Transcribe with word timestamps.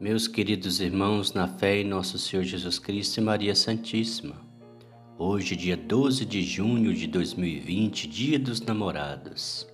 Meus 0.00 0.28
queridos 0.28 0.78
irmãos, 0.78 1.32
na 1.32 1.48
fé 1.48 1.80
em 1.80 1.84
nosso 1.84 2.20
Senhor 2.20 2.44
Jesus 2.44 2.78
Cristo 2.78 3.18
e 3.18 3.20
Maria 3.20 3.52
Santíssima, 3.52 4.36
hoje, 5.18 5.56
dia 5.56 5.76
12 5.76 6.24
de 6.24 6.40
junho 6.40 6.94
de 6.94 7.08
2020, 7.08 8.06
dia 8.06 8.38
dos 8.38 8.60
namorados. 8.60 9.66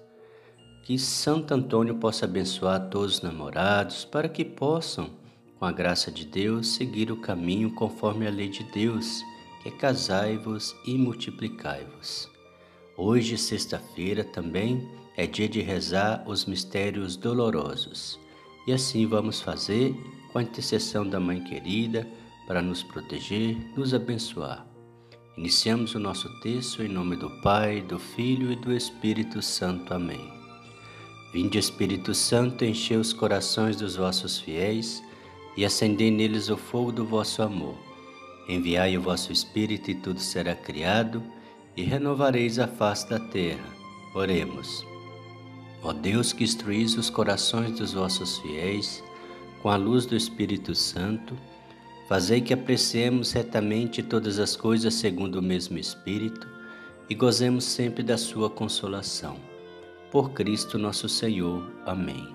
Que 0.82 0.98
Santo 0.98 1.52
Antônio 1.52 1.96
possa 1.96 2.24
abençoar 2.24 2.88
todos 2.88 3.16
os 3.16 3.20
namorados 3.20 4.06
para 4.06 4.26
que 4.26 4.46
possam, 4.46 5.10
com 5.58 5.66
a 5.66 5.72
graça 5.72 6.10
de 6.10 6.24
Deus, 6.24 6.68
seguir 6.68 7.12
o 7.12 7.20
caminho 7.20 7.74
conforme 7.74 8.26
a 8.26 8.30
lei 8.30 8.48
de 8.48 8.64
Deus, 8.72 9.22
que 9.62 9.68
é 9.68 9.72
casai-vos 9.72 10.74
e 10.86 10.96
multiplicai-vos. 10.96 12.30
Hoje, 12.96 13.36
sexta-feira, 13.36 14.24
também 14.24 14.88
é 15.18 15.26
dia 15.26 15.50
de 15.50 15.60
rezar 15.60 16.24
os 16.26 16.46
mistérios 16.46 17.14
dolorosos. 17.14 18.23
E 18.66 18.72
assim 18.72 19.06
vamos 19.06 19.40
fazer 19.40 19.94
com 20.32 20.38
a 20.38 20.42
intercessão 20.42 21.06
da 21.06 21.20
Mãe 21.20 21.42
querida 21.42 22.08
para 22.46 22.62
nos 22.62 22.82
proteger, 22.82 23.56
nos 23.76 23.94
abençoar. 23.94 24.66
Iniciamos 25.36 25.94
o 25.94 25.98
nosso 25.98 26.28
texto 26.40 26.82
em 26.82 26.88
nome 26.88 27.16
do 27.16 27.28
Pai, 27.40 27.82
do 27.82 27.98
Filho 27.98 28.52
e 28.52 28.56
do 28.56 28.72
Espírito 28.74 29.42
Santo. 29.42 29.92
Amém. 29.92 30.32
Vinde, 31.32 31.58
Espírito 31.58 32.14
Santo, 32.14 32.64
enchei 32.64 32.96
os 32.96 33.12
corações 33.12 33.76
dos 33.76 33.96
vossos 33.96 34.38
fiéis 34.38 35.02
e 35.56 35.64
acendei 35.64 36.10
neles 36.10 36.48
o 36.48 36.56
fogo 36.56 36.92
do 36.92 37.04
vosso 37.04 37.42
amor. 37.42 37.76
Enviai 38.48 38.96
o 38.96 39.02
vosso 39.02 39.32
Espírito 39.32 39.90
e 39.90 39.94
tudo 39.94 40.20
será 40.20 40.54
criado 40.54 41.22
e 41.76 41.82
renovareis 41.82 42.58
a 42.58 42.68
face 42.68 43.08
da 43.08 43.18
terra. 43.18 43.68
Oremos. 44.14 44.93
Ó 45.84 45.92
Deus 45.92 46.32
que 46.32 46.42
instruís 46.42 46.96
os 46.96 47.10
corações 47.10 47.78
dos 47.78 47.92
vossos 47.92 48.38
fiéis 48.38 49.04
com 49.60 49.68
a 49.68 49.76
luz 49.76 50.06
do 50.06 50.16
Espírito 50.16 50.74
Santo, 50.74 51.36
fazei 52.08 52.40
que 52.40 52.54
apreciemos 52.54 53.32
retamente 53.32 54.02
todas 54.02 54.38
as 54.38 54.56
coisas 54.56 54.94
segundo 54.94 55.36
o 55.36 55.42
mesmo 55.42 55.76
Espírito 55.76 56.48
e 57.08 57.14
gozemos 57.14 57.64
sempre 57.64 58.02
da 58.02 58.16
sua 58.16 58.48
consolação. 58.48 59.36
Por 60.10 60.30
Cristo 60.30 60.78
nosso 60.78 61.06
Senhor. 61.06 61.70
Amém. 61.84 62.28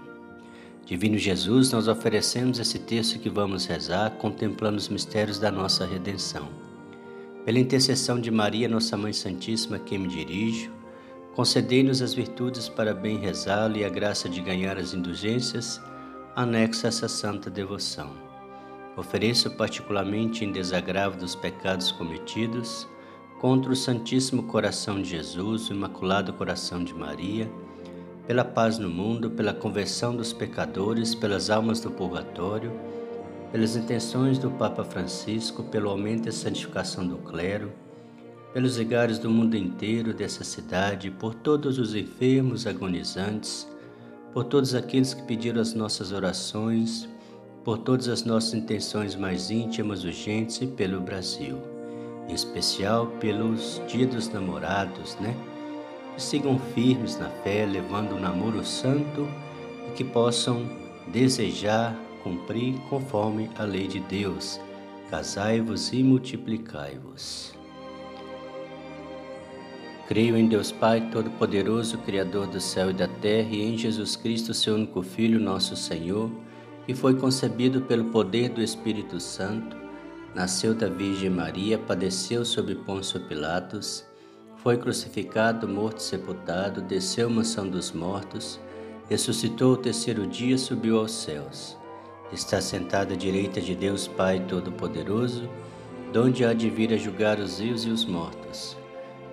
Divino 0.85 1.17
Jesus, 1.17 1.71
nós 1.71 1.87
oferecemos 1.87 2.59
esse 2.59 2.77
texto 2.77 3.17
que 3.17 3.29
vamos 3.29 3.65
rezar, 3.65 4.11
contemplando 4.11 4.77
os 4.77 4.89
mistérios 4.89 5.39
da 5.39 5.51
nossa 5.51 5.87
redenção. 5.87 6.49
Pela 7.45 7.57
intercessão 7.57 8.19
de 8.19 8.29
Maria, 8.29 8.67
nossa 8.67 8.95
Mãe 8.95 9.13
Santíssima, 9.13 9.79
quem 9.79 9.97
me 9.97 10.07
dirijo, 10.07 10.71
Concedei-nos 11.35 12.01
as 12.01 12.13
virtudes 12.13 12.67
para 12.67 12.93
bem 12.93 13.17
rezá-lo 13.17 13.77
e 13.77 13.85
a 13.85 13.89
graça 13.89 14.27
de 14.27 14.41
ganhar 14.41 14.77
as 14.77 14.93
indulgências 14.93 15.81
anexa 16.35 16.87
a 16.87 16.89
essa 16.89 17.07
santa 17.07 17.49
devoção. 17.49 18.11
Ofereço 18.97 19.51
particularmente 19.51 20.43
em 20.43 20.51
desagravo 20.51 21.17
dos 21.17 21.35
pecados 21.35 21.91
cometidos 21.91 22.87
contra 23.39 23.71
o 23.71 23.75
Santíssimo 23.75 24.43
Coração 24.43 25.01
de 25.01 25.09
Jesus, 25.09 25.69
o 25.69 25.73
Imaculado 25.73 26.33
Coração 26.33 26.83
de 26.83 26.93
Maria, 26.93 27.49
pela 28.27 28.43
paz 28.43 28.77
no 28.77 28.89
mundo, 28.89 29.31
pela 29.31 29.53
conversão 29.53 30.15
dos 30.15 30.33
pecadores, 30.33 31.15
pelas 31.15 31.49
almas 31.49 31.79
do 31.79 31.89
purgatório, 31.89 32.71
pelas 33.51 33.75
intenções 33.75 34.37
do 34.37 34.51
Papa 34.51 34.83
Francisco, 34.83 35.63
pelo 35.63 35.89
aumento 35.89 36.27
e 36.27 36.31
santificação 36.31 37.07
do 37.07 37.17
clero, 37.17 37.71
pelos 38.53 38.77
vigários 38.77 39.19
do 39.19 39.29
mundo 39.29 39.55
inteiro 39.55 40.13
dessa 40.13 40.43
cidade, 40.43 41.11
por 41.11 41.35
todos 41.35 41.77
os 41.77 41.93
enfermos 41.93 42.65
agonizantes, 42.65 43.67
por 44.33 44.43
todos 44.43 44.73
aqueles 44.73 45.13
que 45.13 45.23
pediram 45.23 45.61
as 45.61 45.73
nossas 45.73 46.11
orações, 46.11 47.07
por 47.63 47.77
todas 47.77 48.07
as 48.07 48.23
nossas 48.23 48.53
intenções 48.55 49.15
mais 49.15 49.51
íntimas, 49.51 50.03
urgentes 50.03 50.61
e 50.61 50.67
pelo 50.67 50.99
Brasil, 50.99 51.57
em 52.27 52.33
especial 52.33 53.07
pelos 53.19 53.81
dias 53.87 54.09
dos 54.09 54.29
namorados, 54.29 55.15
né? 55.19 55.35
Que 56.15 56.21
sigam 56.21 56.57
firmes 56.73 57.17
na 57.19 57.29
fé, 57.29 57.65
levando 57.65 58.15
o 58.15 58.19
namoro 58.19 58.65
santo 58.65 59.27
e 59.87 59.91
que 59.91 60.03
possam 60.03 60.67
desejar 61.11 61.95
cumprir 62.23 62.75
conforme 62.89 63.49
a 63.57 63.63
lei 63.63 63.87
de 63.87 63.99
Deus. 63.99 64.59
Casai-vos 65.09 65.91
e 65.93 66.03
multiplicai-vos. 66.03 67.58
Creio 70.09 70.35
em 70.35 70.47
Deus 70.47 70.71
Pai 70.71 71.07
Todo-Poderoso, 71.11 71.99
Criador 71.99 72.47
do 72.47 72.59
céu 72.59 72.89
e 72.89 72.93
da 72.93 73.07
terra, 73.07 73.49
e 73.51 73.61
em 73.61 73.77
Jesus 73.77 74.15
Cristo, 74.15 74.55
seu 74.55 74.73
único 74.73 75.03
Filho, 75.03 75.39
nosso 75.39 75.75
Senhor, 75.75 76.31
que 76.87 76.95
foi 76.95 77.13
concebido 77.13 77.81
pelo 77.81 78.05
poder 78.05 78.49
do 78.49 78.59
Espírito 78.59 79.19
Santo, 79.19 79.77
nasceu 80.33 80.73
da 80.73 80.87
Virgem 80.87 81.29
Maria, 81.29 81.77
padeceu 81.77 82.43
sob 82.43 82.73
Pôncio 82.73 83.19
Pilatos, 83.19 84.03
foi 84.55 84.77
crucificado, 84.77 85.67
morto 85.67 85.99
e 85.99 86.03
sepultado, 86.03 86.81
desceu 86.81 87.27
à 87.27 87.29
mansão 87.29 87.69
dos 87.69 87.91
mortos, 87.91 88.59
ressuscitou 89.07 89.73
o 89.73 89.77
terceiro 89.77 90.25
dia, 90.25 90.57
subiu 90.57 90.97
aos 90.97 91.11
céus. 91.11 91.77
Está 92.33 92.59
sentado 92.59 93.13
à 93.13 93.15
direita 93.15 93.61
de 93.61 93.75
Deus 93.75 94.07
Pai 94.07 94.39
Todo-Poderoso, 94.39 95.47
donde 96.11 96.43
há 96.43 96.51
de 96.51 96.67
vir 96.67 96.91
a 96.95 96.97
julgar 96.97 97.37
os 97.37 97.59
vivos 97.59 97.85
e 97.85 97.91
os 97.91 98.05
mortos. 98.05 98.78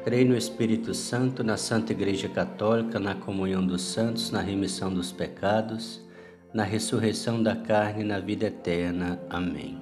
Creio 0.06 0.28
no 0.28 0.37
Espírito 0.37 0.94
Santo, 0.94 1.43
na 1.43 1.56
Santa 1.56 1.91
Igreja 1.91 2.28
Católica, 2.28 2.97
na 3.00 3.17
comunhão 3.17 3.67
dos 3.67 3.83
santos, 3.83 4.31
na 4.31 4.41
remissão 4.41 4.94
dos 4.94 5.11
pecados, 5.11 6.00
na 6.55 6.62
ressurreição 6.62 7.43
da 7.43 7.56
carne 7.56 8.03
e 8.03 8.06
na 8.06 8.21
vida 8.21 8.47
eterna. 8.47 9.21
Amém. 9.28 9.77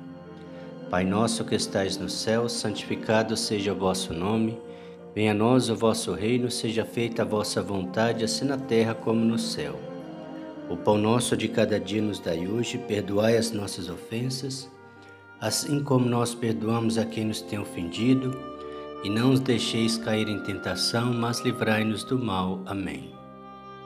Pai 0.88 1.04
nosso 1.04 1.44
que 1.44 1.54
estais 1.54 1.98
no 1.98 2.08
céu, 2.08 2.48
santificado 2.48 3.36
seja 3.36 3.74
o 3.74 3.78
vosso 3.78 4.14
nome. 4.14 4.58
Venha 5.14 5.32
a 5.32 5.34
nós 5.34 5.68
o 5.68 5.76
vosso 5.76 6.14
reino, 6.14 6.50
seja 6.50 6.86
feita 6.86 7.20
a 7.20 7.26
vossa 7.26 7.60
vontade, 7.62 8.24
assim 8.24 8.46
na 8.46 8.56
terra 8.56 8.94
como 8.94 9.22
no 9.22 9.38
céu. 9.38 9.78
O 10.70 10.76
pão 10.78 10.96
nosso 10.96 11.36
de 11.36 11.48
cada 11.48 11.78
dia 11.78 12.00
nos 12.00 12.18
dai 12.18 12.48
hoje, 12.48 12.78
perdoai 12.78 13.36
as 13.36 13.50
nossas 13.50 13.90
ofensas, 13.90 14.70
assim 15.38 15.84
como 15.84 16.08
nós 16.08 16.34
perdoamos 16.34 16.96
a 16.96 17.04
quem 17.04 17.26
nos 17.26 17.42
tem 17.42 17.58
ofendido 17.58 18.53
e 19.04 19.10
não 19.10 19.32
os 19.32 19.38
deixeis 19.38 19.98
cair 19.98 20.28
em 20.28 20.40
tentação, 20.40 21.12
mas 21.12 21.40
livrai-nos 21.40 22.02
do 22.02 22.18
mal. 22.18 22.62
Amém. 22.64 23.12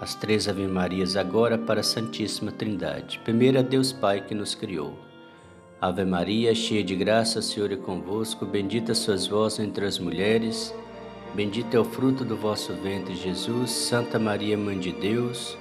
As 0.01 0.15
três 0.15 0.49
Ave 0.49 0.69
Marias 0.69 1.17
agora 1.17 1.59
para 1.59 1.81
a 1.81 1.83
Santíssima 1.83 2.53
Trindade. 2.53 3.19
Primeira, 3.25 3.61
Deus 3.61 3.93
Pai 3.93 4.21
que 4.21 4.33
nos 4.33 4.55
criou. 4.55 4.97
Ave 5.81 6.05
Maria, 6.05 6.55
cheia 6.55 6.85
de 6.85 6.95
graça, 6.95 7.41
o 7.41 7.43
Senhor 7.43 7.73
é 7.73 7.77
convosco, 7.77 8.47
bendita 8.47 8.95
sois 8.95 9.27
vós 9.27 9.59
entre 9.59 9.85
as 9.85 9.99
mulheres, 9.99 10.73
bendito 11.35 11.77
é 11.77 11.81
o 11.81 11.85
fruto 11.85 12.25
do 12.25 12.37
vosso 12.37 12.73
ventre, 12.75 13.17
Jesus. 13.17 13.71
Santa 13.71 14.21
Maria, 14.21 14.57
Mãe 14.57 14.79
de 14.79 14.93
Deus, 14.93 15.59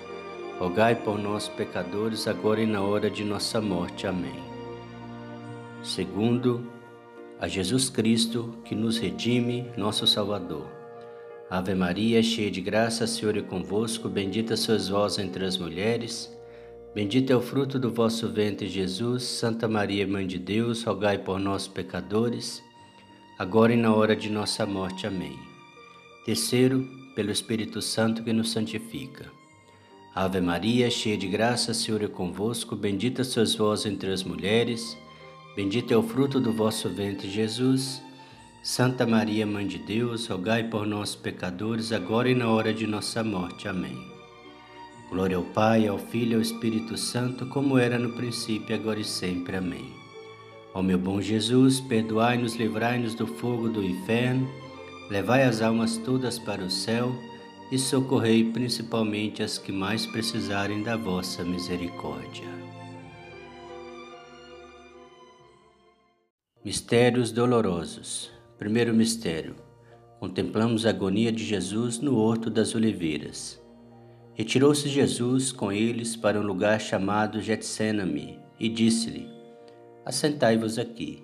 rogai 0.59 0.95
por 0.95 1.17
nós, 1.17 1.47
pecadores, 1.47 2.27
agora 2.27 2.61
e 2.61 2.65
na 2.67 2.81
hora 2.81 3.09
de 3.09 3.23
nossa 3.23 3.59
morte. 3.59 4.05
Amém. 4.05 4.39
Segundo, 5.81 6.63
a 7.39 7.47
Jesus 7.47 7.89
Cristo, 7.89 8.57
que 8.65 8.73
nos 8.73 8.97
redime, 8.97 9.69
nosso 9.77 10.07
Salvador. 10.07 10.67
Ave 11.49 11.75
Maria, 11.75 12.21
cheia 12.23 12.49
de 12.49 12.59
graça, 12.59 13.05
o 13.05 13.07
Senhor 13.07 13.37
é 13.37 13.41
convosco, 13.41 14.09
bendita 14.09 14.57
sois 14.57 14.89
vós 14.89 15.19
entre 15.19 15.45
as 15.45 15.55
mulheres, 15.55 16.35
bendito 16.95 17.31
é 17.31 17.35
o 17.35 17.41
fruto 17.41 17.77
do 17.77 17.91
vosso 17.91 18.27
ventre, 18.27 18.67
Jesus. 18.67 19.23
Santa 19.23 19.67
Maria, 19.67 20.07
Mãe 20.07 20.25
de 20.25 20.39
Deus, 20.39 20.83
rogai 20.83 21.19
por 21.19 21.39
nós, 21.39 21.67
pecadores, 21.67 22.61
agora 23.37 23.71
e 23.71 23.77
na 23.77 23.93
hora 23.93 24.15
de 24.15 24.31
nossa 24.31 24.65
morte. 24.65 25.05
Amém. 25.05 25.37
Terceiro, 26.25 26.85
pelo 27.15 27.31
Espírito 27.31 27.81
Santo 27.83 28.23
que 28.23 28.33
nos 28.33 28.51
santifica. 28.51 29.31
Ave 30.13 30.41
Maria, 30.41 30.89
cheia 30.89 31.15
de 31.15 31.27
graça, 31.27 31.71
o 31.71 31.75
Senhor 31.75 32.01
é 32.01 32.07
convosco, 32.07 32.75
bendita 32.75 33.23
sois 33.23 33.53
vós 33.53 33.85
entre 33.85 34.11
as 34.11 34.23
mulheres, 34.23 34.97
Bendito 35.57 35.91
é 35.91 35.97
o 35.97 36.03
fruto 36.03 36.39
do 36.39 36.53
vosso 36.53 36.87
ventre, 36.87 37.27
Jesus. 37.27 37.99
Santa 38.61 39.07
Maria, 39.07 39.43
Mãe 39.43 39.65
de 39.65 39.79
Deus, 39.79 40.27
rogai 40.27 40.63
por 40.63 40.85
nós, 40.85 41.15
pecadores, 41.15 41.91
agora 41.91 42.29
e 42.29 42.35
na 42.35 42.47
hora 42.47 42.71
de 42.71 42.85
nossa 42.85 43.23
morte. 43.23 43.67
Amém. 43.67 43.97
Glória 45.09 45.35
ao 45.35 45.41
Pai, 45.41 45.87
ao 45.87 45.97
Filho 45.97 46.33
e 46.33 46.35
ao 46.35 46.41
Espírito 46.41 46.95
Santo, 46.95 47.47
como 47.47 47.75
era 47.75 47.97
no 47.97 48.13
princípio, 48.13 48.75
agora 48.75 48.99
e 48.99 49.03
sempre. 49.03 49.57
Amém. 49.57 49.91
Ó 50.75 50.83
meu 50.83 50.99
bom 50.99 51.19
Jesus, 51.19 51.79
perdoai-nos, 51.79 52.53
livrai-nos 52.53 53.15
do 53.15 53.25
fogo 53.25 53.67
do 53.67 53.83
inferno, 53.83 54.47
levai 55.09 55.41
as 55.41 55.63
almas 55.63 55.97
todas 55.97 56.37
para 56.37 56.63
o 56.63 56.69
céu 56.69 57.11
e 57.71 57.79
socorrei 57.79 58.43
principalmente 58.51 59.41
as 59.41 59.57
que 59.57 59.71
mais 59.71 60.05
precisarem 60.05 60.83
da 60.83 60.95
vossa 60.95 61.43
misericórdia. 61.43 62.66
Mistérios 66.65 67.31
dolorosos. 67.31 68.31
Primeiro 68.57 68.93
mistério. 68.93 69.55
Contemplamos 70.19 70.85
a 70.85 70.89
agonia 70.89 71.31
de 71.31 71.45
Jesus 71.45 71.99
no 71.99 72.17
Horto 72.17 72.49
das 72.49 72.73
Oliveiras. 72.73 73.61
Retirou-se 74.33 74.89
Jesus 74.89 75.51
com 75.51 75.71
eles 75.71 76.15
para 76.15 76.39
um 76.39 76.43
lugar 76.43 76.81
chamado 76.81 77.41
Getsemane 77.41 78.39
e 78.59 78.67
disse-lhe: 78.67 79.29
Assentai-vos 80.03 80.77
aqui, 80.77 81.23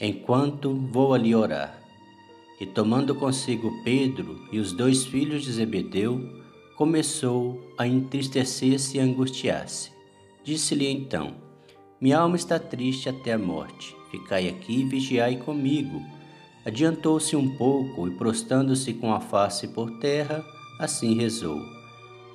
enquanto 0.00 0.74
vou 0.74 1.12
ali 1.14 1.34
orar. 1.34 1.78
E 2.58 2.66
tomando 2.66 3.14
consigo 3.14 3.70
Pedro 3.84 4.48
e 4.50 4.58
os 4.58 4.72
dois 4.72 5.04
filhos 5.04 5.44
de 5.44 5.52
Zebedeu, 5.52 6.42
começou 6.74 7.72
a 7.78 7.86
entristecer-se 7.86 8.96
e 8.96 9.00
angustiar-se. 9.00 9.92
Disse-lhe 10.42 10.88
então: 10.88 11.43
Minha 12.00 12.18
alma 12.18 12.36
está 12.36 12.58
triste 12.58 13.08
até 13.08 13.32
a 13.32 13.38
morte. 13.38 13.96
Ficai 14.10 14.48
aqui 14.48 14.80
e 14.80 14.84
vigiai 14.84 15.36
comigo. 15.36 16.02
Adiantou-se 16.64 17.36
um 17.36 17.56
pouco 17.56 18.08
e, 18.08 18.10
prostando-se 18.12 18.94
com 18.94 19.12
a 19.12 19.20
face 19.20 19.68
por 19.68 19.90
terra, 19.98 20.44
assim 20.78 21.14
rezou: 21.14 21.60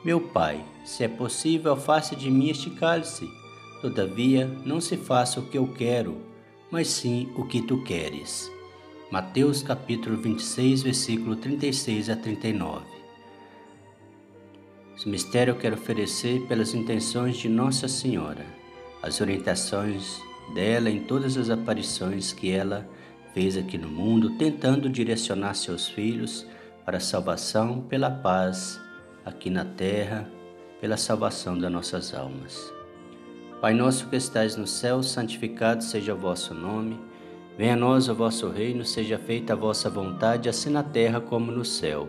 Meu 0.03 0.21
pai, 0.21 0.63
se 0.85 1.03
é 1.03 1.07
possível, 1.07 1.73
afaste 1.73 2.15
de 2.15 2.29
mim 2.29 2.49
este 2.49 2.69
cálice. 2.69 3.29
Todavia, 3.81 4.45
não 4.65 4.79
se 4.79 4.97
faça 4.97 5.39
o 5.39 5.45
que 5.45 5.57
eu 5.57 5.67
quero, 5.67 6.17
mas 6.71 6.87
sim 6.87 7.31
o 7.35 7.45
que 7.45 7.61
tu 7.61 7.83
queres. 7.83 8.51
Mateus 9.11 9.63
capítulo 9.63 10.17
26, 10.17 10.83
versículo 10.83 11.35
36 11.35 12.09
a 12.09 12.15
39. 12.15 12.85
Esse 14.95 15.07
mistério 15.07 15.51
eu 15.51 15.57
quero 15.57 15.75
oferecer 15.75 16.41
pelas 16.41 16.73
intenções 16.73 17.37
de 17.37 17.47
Nossa 17.47 17.87
Senhora, 17.87 18.45
as 19.01 19.21
orientações 19.21 20.21
dela 20.53 20.89
em 20.89 21.01
todas 21.01 21.37
as 21.37 21.49
aparições 21.49 22.33
que 22.33 22.51
ela 22.51 22.87
fez 23.33 23.55
aqui 23.55 23.77
no 23.77 23.87
mundo, 23.87 24.31
tentando 24.31 24.89
direcionar 24.89 25.53
seus 25.53 25.87
filhos 25.87 26.45
para 26.85 26.97
a 26.97 27.01
salvação 27.01 27.81
pela 27.81 28.09
paz 28.09 28.79
aqui 29.25 29.49
na 29.49 29.63
terra, 29.63 30.29
pela 30.81 30.97
salvação 30.97 31.57
das 31.57 31.71
nossas 31.71 32.13
almas. 32.13 32.73
Pai 33.61 33.73
nosso 33.73 34.07
que 34.07 34.15
estais 34.15 34.55
no 34.55 34.65
céu, 34.65 35.03
santificado 35.03 35.83
seja 35.83 36.13
o 36.13 36.17
vosso 36.17 36.53
nome. 36.53 36.99
Venha 37.57 37.73
a 37.73 37.77
nós 37.77 38.07
o 38.07 38.15
vosso 38.15 38.47
reino, 38.47 38.85
seja 38.85 39.19
feita 39.19 39.51
a 39.51 39.55
vossa 39.55 39.89
vontade, 39.89 40.47
assim 40.47 40.69
na 40.69 40.81
terra 40.81 41.19
como 41.19 41.51
no 41.51 41.65
céu. 41.65 42.07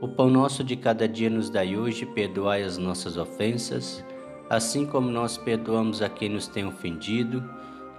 O 0.00 0.08
pão 0.08 0.30
nosso 0.30 0.64
de 0.64 0.76
cada 0.76 1.06
dia 1.06 1.28
nos 1.28 1.50
dai 1.50 1.76
hoje, 1.76 2.06
perdoai 2.06 2.62
as 2.62 2.78
nossas 2.78 3.18
ofensas, 3.18 4.02
assim 4.50 4.84
como 4.84 5.08
nós 5.08 5.38
perdoamos 5.38 6.02
a 6.02 6.08
quem 6.08 6.28
nos 6.28 6.48
tem 6.48 6.66
ofendido, 6.66 7.42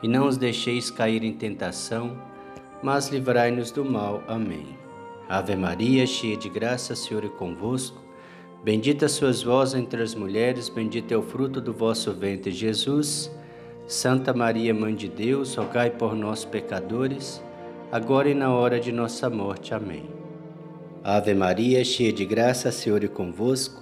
e 0.03 0.07
não 0.07 0.27
os 0.27 0.35
deixeis 0.35 0.91
cair 0.91 1.23
em 1.23 1.31
tentação, 1.31 2.17
mas 2.83 3.07
livrai-nos 3.07 3.71
do 3.71 3.85
mal. 3.85 4.21
Amém. 4.27 4.77
Ave 5.29 5.55
Maria, 5.55 6.05
cheia 6.05 6.35
de 6.35 6.49
graça, 6.49 6.93
Senhor 6.93 7.23
é 7.23 7.29
convosco. 7.29 8.01
Bendita 8.63 9.07
sois 9.07 9.41
vós 9.41 9.73
entre 9.73 10.03
as 10.03 10.13
mulheres, 10.13 10.67
bendito 10.67 11.13
é 11.13 11.17
o 11.17 11.21
fruto 11.21 11.61
do 11.61 11.71
vosso 11.71 12.11
ventre, 12.11 12.51
Jesus. 12.51 13.31
Santa 13.87 14.33
Maria, 14.33 14.73
Mãe 14.73 14.93
de 14.93 15.07
Deus, 15.07 15.55
rogai 15.55 15.89
por 15.89 16.15
nós, 16.15 16.43
pecadores, 16.43 17.41
agora 17.91 18.29
e 18.29 18.33
na 18.33 18.53
hora 18.53 18.79
de 18.79 18.91
nossa 18.91 19.29
morte. 19.29 19.73
Amém. 19.73 20.09
Ave 21.03 21.33
Maria, 21.33 21.83
cheia 21.85 22.11
de 22.11 22.25
graça, 22.25 22.71
Senhor 22.71 23.03
é 23.03 23.07
convosco. 23.07 23.81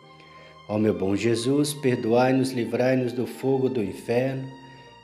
Ó 0.71 0.77
meu 0.77 0.93
bom 0.93 1.17
Jesus, 1.17 1.73
perdoai-nos, 1.73 2.51
livrai-nos 2.51 3.11
do 3.11 3.27
fogo 3.27 3.67
do 3.67 3.83
inferno, 3.83 4.49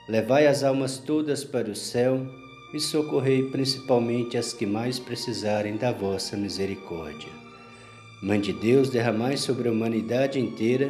levai 0.08 0.48
as 0.48 0.64
almas 0.64 0.98
todas 0.98 1.44
para 1.44 1.70
o 1.70 1.76
céu 1.76 2.26
e 2.74 2.80
socorrei 2.80 3.44
principalmente 3.50 4.38
as 4.38 4.54
que 4.54 4.66
mais 4.66 4.98
precisarem 4.98 5.76
da 5.76 5.92
vossa 5.92 6.38
misericórdia. 6.38 7.30
Mãe 8.24 8.40
de 8.40 8.54
Deus, 8.54 8.90
derramai 8.90 9.36
sobre 9.36 9.68
a 9.68 9.72
humanidade 9.74 10.40
inteira 10.40 10.90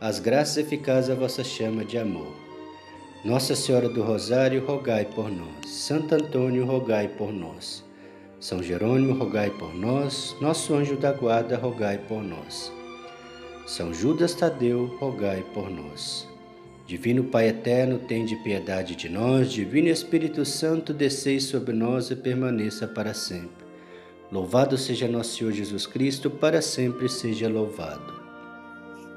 as 0.00 0.20
graças 0.20 0.58
eficazes 0.58 1.08
da 1.08 1.16
vossa 1.16 1.42
chama 1.42 1.84
de 1.84 1.98
amor. 1.98 2.32
Nossa 3.24 3.56
Senhora 3.56 3.88
do 3.88 4.00
Rosário, 4.00 4.64
rogai 4.64 5.06
por 5.06 5.28
nós. 5.28 5.68
Santo 5.68 6.14
Antônio, 6.14 6.64
rogai 6.64 7.08
por 7.08 7.32
nós. 7.32 7.84
São 8.38 8.62
Jerônimo, 8.62 9.14
rogai 9.14 9.50
por 9.50 9.74
nós. 9.74 10.36
Nosso 10.40 10.72
anjo 10.72 10.96
da 10.96 11.12
guarda, 11.12 11.58
rogai 11.58 11.98
por 11.98 12.22
nós. 12.22 12.72
São 13.66 13.94
Judas 13.94 14.34
Tadeu, 14.34 14.94
rogai 15.00 15.42
por 15.54 15.70
nós. 15.70 16.28
Divino 16.86 17.24
Pai 17.24 17.48
eterno, 17.48 17.98
tende 17.98 18.36
piedade 18.36 18.94
de 18.94 19.08
nós. 19.08 19.50
Divino 19.50 19.88
Espírito 19.88 20.44
Santo, 20.44 20.92
descei 20.92 21.40
sobre 21.40 21.72
nós 21.72 22.10
e 22.10 22.16
permaneça 22.16 22.86
para 22.86 23.14
sempre. 23.14 23.64
Louvado 24.30 24.76
seja 24.76 25.08
nosso 25.08 25.38
Senhor 25.38 25.52
Jesus 25.52 25.86
Cristo, 25.86 26.28
para 26.28 26.60
sempre 26.60 27.08
seja 27.08 27.48
louvado. 27.48 28.12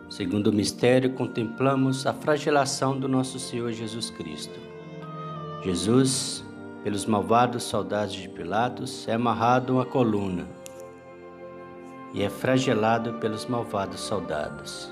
Segundo 0.10 0.48
o 0.48 0.54
mistério, 0.54 1.10
contemplamos 1.10 2.08
a 2.08 2.13
flagelação 2.13 2.98
do 2.98 3.10
nosso 3.10 3.38
Senhor 3.39 3.74
Jesus 3.74 4.10
Cristo. 4.10 4.58
Jesus, 5.62 6.42
pelos 6.86 7.06
malvados 7.06 7.63
soldados 7.63 8.13
de 8.13 8.30
Pilatos, 8.30 9.06
é 9.10 9.13
amarrado 9.16 9.74
a 9.74 9.75
uma 9.75 9.86
coluna 9.86 10.57
e 12.14 12.24
é 12.24 12.30
fragelado 12.30 13.14
pelos 13.16 13.46
malvados 13.46 14.00
soldados. 14.00 14.92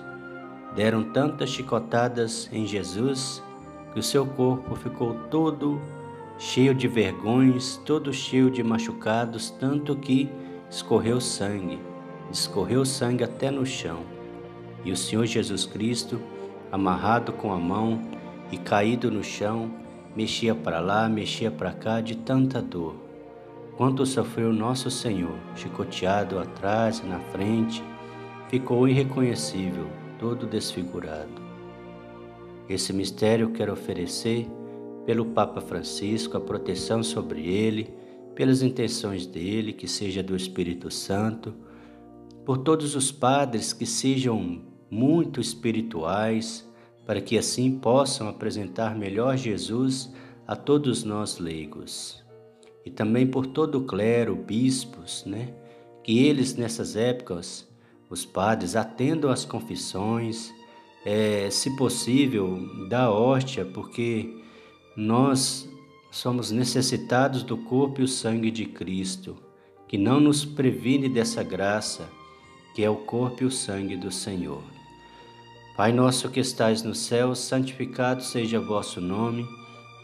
Deram 0.75 1.03
tantas 1.03 1.49
chicotadas 1.49 2.49
em 2.51 2.65
Jesus 2.65 3.41
que 3.93 3.99
o 3.99 4.03
seu 4.03 4.25
corpo 4.25 4.75
ficou 4.75 5.13
todo 5.29 5.79
cheio 6.37 6.75
de 6.75 6.87
vergões, 6.87 7.77
todo 7.85 8.13
cheio 8.13 8.51
de 8.51 8.61
machucados, 8.61 9.49
tanto 9.49 9.95
que 9.95 10.29
escorreu 10.69 11.21
sangue, 11.21 11.79
escorreu 12.31 12.83
sangue 12.83 13.23
até 13.23 13.49
no 13.49 13.65
chão. 13.65 13.99
E 14.83 14.91
o 14.91 14.97
Senhor 14.97 15.25
Jesus 15.25 15.65
Cristo, 15.65 16.21
amarrado 16.71 17.31
com 17.31 17.53
a 17.53 17.57
mão 17.57 18.01
e 18.51 18.57
caído 18.57 19.09
no 19.09 19.23
chão, 19.23 19.71
mexia 20.15 20.53
para 20.53 20.79
lá, 20.79 21.07
mexia 21.07 21.49
para 21.49 21.71
cá 21.71 22.01
de 22.01 22.15
tanta 22.17 22.61
dor. 22.61 23.04
Quanto 23.77 24.05
sofreu 24.05 24.53
nosso 24.53 24.89
Senhor, 24.89 25.37
chicoteado 25.53 26.39
atrás 26.39 26.99
e 26.99 27.05
na 27.05 27.19
frente, 27.19 27.83
ficou 28.47 28.87
irreconhecível, 28.87 29.87
todo 30.17 30.47
desfigurado. 30.47 31.43
Esse 32.69 32.93
mistério 32.93 33.51
quero 33.51 33.73
oferecer 33.73 34.47
pelo 35.05 35.25
Papa 35.25 35.59
Francisco 35.59 36.37
a 36.37 36.39
proteção 36.39 37.03
sobre 37.03 37.45
ele, 37.45 37.93
pelas 38.33 38.61
intenções 38.61 39.27
dele, 39.27 39.73
que 39.73 39.89
seja 39.89 40.23
do 40.23 40.37
Espírito 40.37 40.89
Santo, 40.89 41.53
por 42.45 42.59
todos 42.59 42.95
os 42.95 43.11
padres 43.11 43.73
que 43.73 43.85
sejam 43.85 44.61
muito 44.89 45.41
espirituais, 45.41 46.65
para 47.05 47.19
que 47.19 47.37
assim 47.37 47.77
possam 47.77 48.29
apresentar 48.29 48.95
melhor 48.95 49.35
Jesus 49.35 50.13
a 50.47 50.55
todos 50.55 51.03
nós 51.03 51.39
leigos. 51.39 52.24
E 52.85 52.91
também 52.91 53.25
por 53.25 53.47
todo 53.47 53.79
o 53.79 53.83
clero, 53.85 54.35
bispos, 54.35 55.23
né? 55.25 55.53
Que 56.03 56.19
eles 56.19 56.55
nessas 56.55 56.95
épocas, 56.95 57.67
os 58.09 58.23
padres, 58.23 58.75
atendam 58.75 59.31
às 59.31 59.43
confissões, 59.43 60.53
é, 61.03 61.49
se 61.49 61.75
possível, 61.75 62.87
da 62.87 63.11
hóstia, 63.11 63.65
porque 63.65 64.37
nós 64.95 65.67
somos 66.11 66.51
necessitados 66.51 67.43
do 67.43 67.57
corpo 67.57 68.01
e 68.01 68.03
o 68.03 68.07
sangue 68.07 68.51
de 68.51 68.65
Cristo, 68.65 69.35
que 69.87 69.97
não 69.97 70.19
nos 70.19 70.45
previne 70.45 71.09
dessa 71.09 71.43
graça, 71.43 72.09
que 72.73 72.83
é 72.83 72.89
o 72.89 72.95
corpo 72.95 73.43
e 73.43 73.45
o 73.45 73.51
sangue 73.51 73.97
do 73.97 74.11
Senhor. 74.11 74.63
Pai 75.75 75.91
nosso 75.91 76.29
que 76.29 76.39
estais 76.39 76.83
no 76.83 76.95
céu, 76.95 77.35
santificado 77.35 78.23
seja 78.23 78.59
o 78.59 78.65
vosso 78.65 79.01
nome. 79.01 79.45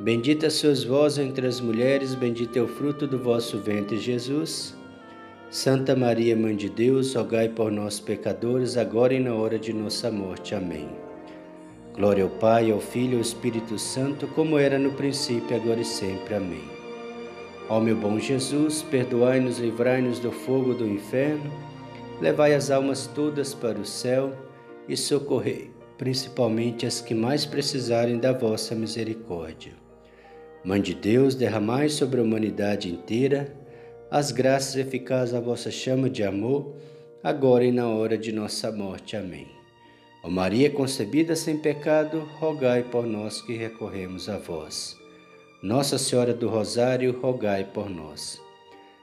Bendita 0.00 0.50
sois 0.50 0.82
vós 0.82 1.18
entre 1.18 1.46
as 1.46 1.60
mulheres, 1.60 2.16
bendito 2.16 2.58
é 2.58 2.62
o 2.62 2.66
fruto 2.66 3.06
do 3.06 3.16
vosso 3.16 3.58
ventre, 3.58 3.96
Jesus. 3.96 4.76
Santa 5.48 5.94
Maria, 5.94 6.36
Mãe 6.36 6.56
de 6.56 6.68
Deus, 6.68 7.14
rogai 7.14 7.48
por 7.48 7.70
nós, 7.70 8.00
pecadores, 8.00 8.76
agora 8.76 9.14
e 9.14 9.20
na 9.20 9.32
hora 9.34 9.56
de 9.56 9.72
nossa 9.72 10.10
morte. 10.10 10.52
Amém. 10.52 10.88
Glória 11.94 12.24
ao 12.24 12.30
Pai, 12.30 12.72
ao 12.72 12.80
Filho 12.80 13.12
e 13.12 13.16
ao 13.16 13.20
Espírito 13.20 13.78
Santo, 13.78 14.26
como 14.26 14.58
era 14.58 14.80
no 14.80 14.90
princípio, 14.94 15.56
agora 15.56 15.80
e 15.80 15.84
sempre. 15.84 16.34
Amém. 16.34 16.64
Ó 17.68 17.78
meu 17.78 17.94
bom 17.94 18.18
Jesus, 18.18 18.82
perdoai-nos, 18.82 19.58
livrai-nos 19.58 20.18
do 20.18 20.32
fogo 20.32 20.74
do 20.74 20.88
inferno, 20.88 21.52
levai 22.20 22.52
as 22.52 22.68
almas 22.68 23.06
todas 23.06 23.54
para 23.54 23.78
o 23.78 23.86
céu 23.86 24.32
e 24.88 24.96
socorrei, 24.96 25.70
principalmente 25.96 26.84
as 26.84 27.00
que 27.00 27.14
mais 27.14 27.46
precisarem 27.46 28.18
da 28.18 28.32
vossa 28.32 28.74
misericórdia. 28.74 29.83
Mãe 30.64 30.80
de 30.80 30.94
Deus, 30.94 31.34
derramai 31.34 31.88
sobre 31.88 32.20
a 32.20 32.24
humanidade 32.24 32.90
inteira 32.90 33.64
as 34.14 34.30
graças 34.30 34.76
eficazes 34.76 35.32
da 35.32 35.40
vossa 35.40 35.72
chama 35.72 36.08
de 36.08 36.22
amor, 36.22 36.76
agora 37.20 37.64
e 37.64 37.72
na 37.72 37.88
hora 37.88 38.16
de 38.16 38.30
nossa 38.30 38.70
morte. 38.70 39.16
Amém. 39.16 39.48
Ó 40.22 40.30
Maria 40.30 40.70
concebida 40.70 41.34
sem 41.34 41.58
pecado, 41.58 42.20
rogai 42.38 42.84
por 42.84 43.06
nós 43.06 43.42
que 43.42 43.56
recorremos 43.56 44.28
a 44.28 44.38
vós. 44.38 44.96
Nossa 45.60 45.98
Senhora 45.98 46.32
do 46.32 46.48
Rosário, 46.48 47.18
rogai 47.20 47.64
por 47.64 47.90
nós. 47.90 48.40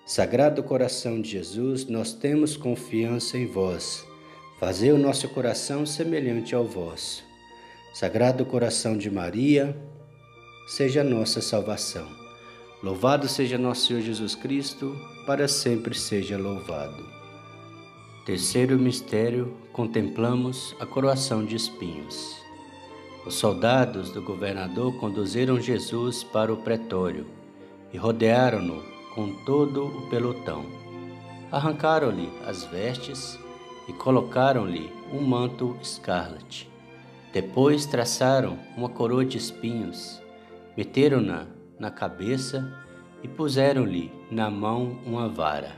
Sagrado 0.05 0.63
coração 0.63 1.21
de 1.21 1.31
Jesus, 1.31 1.85
nós 1.87 2.13
temos 2.13 2.55
confiança 2.55 3.37
em 3.37 3.47
vós. 3.47 4.07
Fazei 4.61 4.93
o 4.93 4.97
nosso 4.97 5.27
coração 5.27 5.85
semelhante 5.85 6.55
ao 6.55 6.63
vosso. 6.63 7.21
Sagrado 7.93 8.45
coração 8.45 8.97
de 8.97 9.11
Maria, 9.11 9.75
seja 10.71 11.03
nossa 11.03 11.41
salvação. 11.41 12.07
Louvado 12.81 13.27
seja 13.27 13.57
nosso 13.57 13.87
Senhor 13.87 14.01
Jesus 14.01 14.35
Cristo, 14.35 14.97
para 15.25 15.45
sempre 15.45 15.93
seja 15.93 16.37
louvado. 16.37 17.05
Terceiro 18.25 18.79
mistério, 18.79 19.53
contemplamos 19.73 20.73
a 20.79 20.85
coroação 20.85 21.43
de 21.43 21.57
espinhos. 21.57 22.37
Os 23.25 23.33
soldados 23.33 24.11
do 24.11 24.21
governador 24.21 24.97
conduziram 24.97 25.59
Jesus 25.59 26.23
para 26.23 26.53
o 26.53 26.63
pretório 26.63 27.27
e 27.91 27.97
rodearam-no 27.97 28.81
com 29.13 29.43
todo 29.43 29.85
o 29.85 30.09
pelotão. 30.09 30.65
Arrancaram-lhe 31.51 32.29
as 32.47 32.63
vestes 32.63 33.37
e 33.89 33.91
colocaram-lhe 33.91 34.89
um 35.11 35.19
manto 35.19 35.77
escarlate. 35.81 36.71
Depois 37.33 37.85
traçaram 37.85 38.57
uma 38.77 38.87
coroa 38.87 39.25
de 39.25 39.37
espinhos, 39.37 40.21
meteram-na 40.75 41.47
na 41.79 41.91
cabeça 41.91 42.71
e 43.23 43.27
puseram-lhe 43.27 44.11
na 44.29 44.49
mão 44.49 44.99
uma 45.05 45.27
vara. 45.27 45.75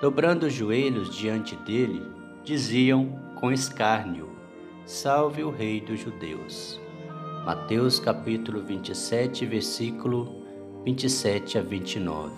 Dobrando 0.00 0.46
os 0.46 0.52
joelhos 0.52 1.14
diante 1.14 1.56
dele, 1.56 2.02
diziam 2.42 3.18
com 3.36 3.50
escárnio: 3.50 4.28
Salve 4.84 5.42
o 5.42 5.50
Rei 5.50 5.80
dos 5.80 6.00
Judeus. 6.00 6.80
Mateus 7.44 7.98
capítulo 7.98 8.60
27, 8.62 9.46
versículo 9.46 10.44
27 10.84 11.58
a 11.58 11.62
29. 11.62 12.32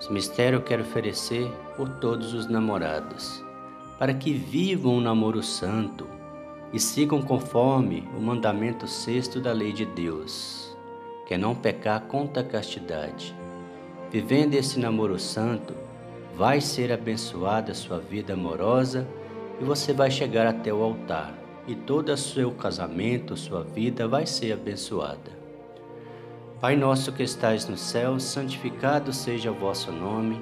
Esse 0.00 0.12
mistério 0.12 0.58
eu 0.58 0.62
quero 0.62 0.82
oferecer 0.82 1.50
por 1.76 1.88
todos 1.88 2.32
os 2.32 2.48
namorados, 2.48 3.44
para 3.98 4.14
que 4.14 4.32
vivam 4.32 4.94
um 4.94 5.00
namoro 5.00 5.42
santo 5.42 6.17
e 6.72 6.78
sigam 6.78 7.22
conforme 7.22 8.08
o 8.16 8.20
mandamento 8.20 8.86
sexto 8.86 9.40
da 9.40 9.52
lei 9.52 9.72
de 9.72 9.84
Deus, 9.84 10.76
que 11.26 11.34
é 11.34 11.38
não 11.38 11.54
pecar 11.54 12.02
contra 12.02 12.42
a 12.42 12.46
castidade. 12.46 13.34
Vivendo 14.10 14.54
esse 14.54 14.78
namoro 14.78 15.18
santo, 15.18 15.74
vai 16.34 16.60
ser 16.60 16.92
abençoada 16.92 17.74
sua 17.74 17.98
vida 17.98 18.34
amorosa 18.34 19.06
e 19.60 19.64
você 19.64 19.92
vai 19.92 20.10
chegar 20.10 20.46
até 20.46 20.72
o 20.72 20.82
altar 20.82 21.34
e 21.66 21.74
todo 21.74 22.10
o 22.10 22.16
seu 22.16 22.50
casamento, 22.52 23.36
sua 23.36 23.62
vida 23.62 24.08
vai 24.08 24.24
ser 24.24 24.52
abençoada. 24.52 25.36
Pai 26.60 26.74
nosso 26.74 27.12
que 27.12 27.22
estais 27.22 27.68
no 27.68 27.76
céu, 27.76 28.18
santificado 28.18 29.12
seja 29.12 29.50
o 29.50 29.54
vosso 29.54 29.92
nome. 29.92 30.40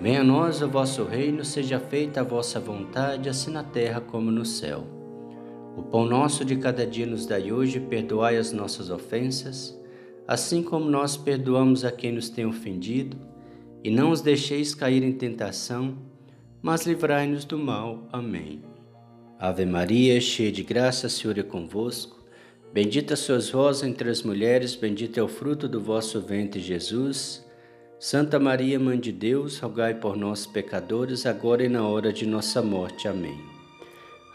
Venha 0.00 0.20
a 0.20 0.24
nós 0.24 0.60
o 0.60 0.68
vosso 0.68 1.04
reino, 1.04 1.44
seja 1.44 1.78
feita 1.78 2.20
a 2.20 2.24
vossa 2.24 2.58
vontade, 2.58 3.28
assim 3.28 3.50
na 3.52 3.62
terra 3.62 4.00
como 4.00 4.30
no 4.30 4.44
céu. 4.44 4.95
O 5.76 5.82
pão 5.82 6.06
nosso 6.06 6.42
de 6.42 6.56
cada 6.56 6.86
dia 6.86 7.04
nos 7.04 7.26
dai 7.26 7.52
hoje, 7.52 7.78
perdoai 7.78 8.38
as 8.38 8.50
nossas 8.50 8.88
ofensas, 8.88 9.78
assim 10.26 10.62
como 10.62 10.88
nós 10.88 11.18
perdoamos 11.18 11.84
a 11.84 11.92
quem 11.92 12.12
nos 12.12 12.30
tem 12.30 12.46
ofendido, 12.46 13.18
e 13.84 13.90
não 13.90 14.10
os 14.10 14.22
deixeis 14.22 14.74
cair 14.74 15.02
em 15.02 15.12
tentação, 15.12 15.98
mas 16.62 16.86
livrai-nos 16.86 17.44
do 17.44 17.58
mal. 17.58 18.08
Amém. 18.10 18.62
Ave 19.38 19.66
Maria, 19.66 20.18
cheia 20.18 20.50
de 20.50 20.62
graça, 20.62 21.10
Senhor 21.10 21.38
é 21.38 21.42
convosco. 21.42 22.24
Bendita 22.72 23.14
sois 23.14 23.50
vós 23.50 23.82
entre 23.82 24.08
as 24.08 24.22
mulheres, 24.22 24.74
bendito 24.74 25.20
é 25.20 25.22
o 25.22 25.28
fruto 25.28 25.68
do 25.68 25.80
vosso 25.80 26.22
ventre, 26.22 26.58
Jesus. 26.58 27.44
Santa 27.98 28.40
Maria, 28.40 28.80
Mãe 28.80 28.98
de 28.98 29.12
Deus, 29.12 29.58
rogai 29.58 29.94
por 29.94 30.16
nós, 30.16 30.46
pecadores, 30.46 31.26
agora 31.26 31.64
e 31.64 31.68
na 31.68 31.86
hora 31.86 32.12
de 32.12 32.26
nossa 32.26 32.62
morte. 32.62 33.06
Amém. 33.06 33.55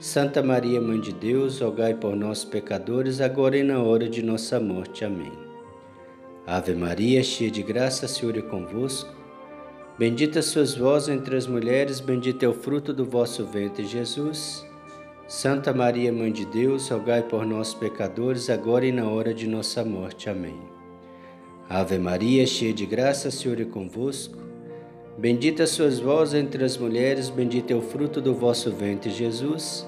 Santa 0.00 0.40
Maria, 0.44 0.80
Mãe 0.80 1.00
de 1.00 1.12
Deus, 1.12 1.60
rogai 1.60 1.92
por 1.92 2.14
nós, 2.14 2.44
pecadores, 2.44 3.20
agora 3.20 3.56
e 3.56 3.64
na 3.64 3.82
hora 3.82 4.08
de 4.08 4.22
nossa 4.22 4.60
morte. 4.60 5.04
Amém. 5.04 5.32
Ave 6.46 6.72
Maria, 6.72 7.20
cheia 7.24 7.50
de 7.50 7.64
graça, 7.64 8.06
o 8.06 8.08
Senhor 8.08 8.38
é 8.38 8.40
convosco. 8.40 9.12
Bendita 9.98 10.40
sois 10.40 10.76
vós 10.76 11.08
entre 11.08 11.36
as 11.36 11.48
mulheres, 11.48 11.98
bendito 11.98 12.44
é 12.44 12.48
o 12.48 12.54
fruto 12.54 12.92
do 12.92 13.04
vosso 13.04 13.44
ventre, 13.44 13.84
Jesus. 13.84 14.64
Santa 15.26 15.72
Maria, 15.72 16.12
Mãe 16.12 16.30
de 16.30 16.46
Deus, 16.46 16.88
rogai 16.88 17.24
por 17.24 17.44
nós, 17.44 17.74
pecadores, 17.74 18.48
agora 18.48 18.86
e 18.86 18.92
na 18.92 19.10
hora 19.10 19.34
de 19.34 19.48
nossa 19.48 19.84
morte. 19.84 20.30
Amém. 20.30 20.60
Ave 21.68 21.98
Maria, 21.98 22.46
cheia 22.46 22.72
de 22.72 22.86
graça, 22.86 23.30
o 23.30 23.32
Senhor 23.32 23.60
é 23.60 23.64
convosco. 23.64 24.38
Bendita 25.18 25.66
sois 25.66 25.98
vós 25.98 26.34
entre 26.34 26.64
as 26.64 26.76
mulheres, 26.76 27.28
bendito 27.28 27.72
é 27.72 27.74
o 27.74 27.82
fruto 27.82 28.20
do 28.20 28.32
vosso 28.32 28.70
ventre, 28.70 29.10
Jesus. 29.10 29.87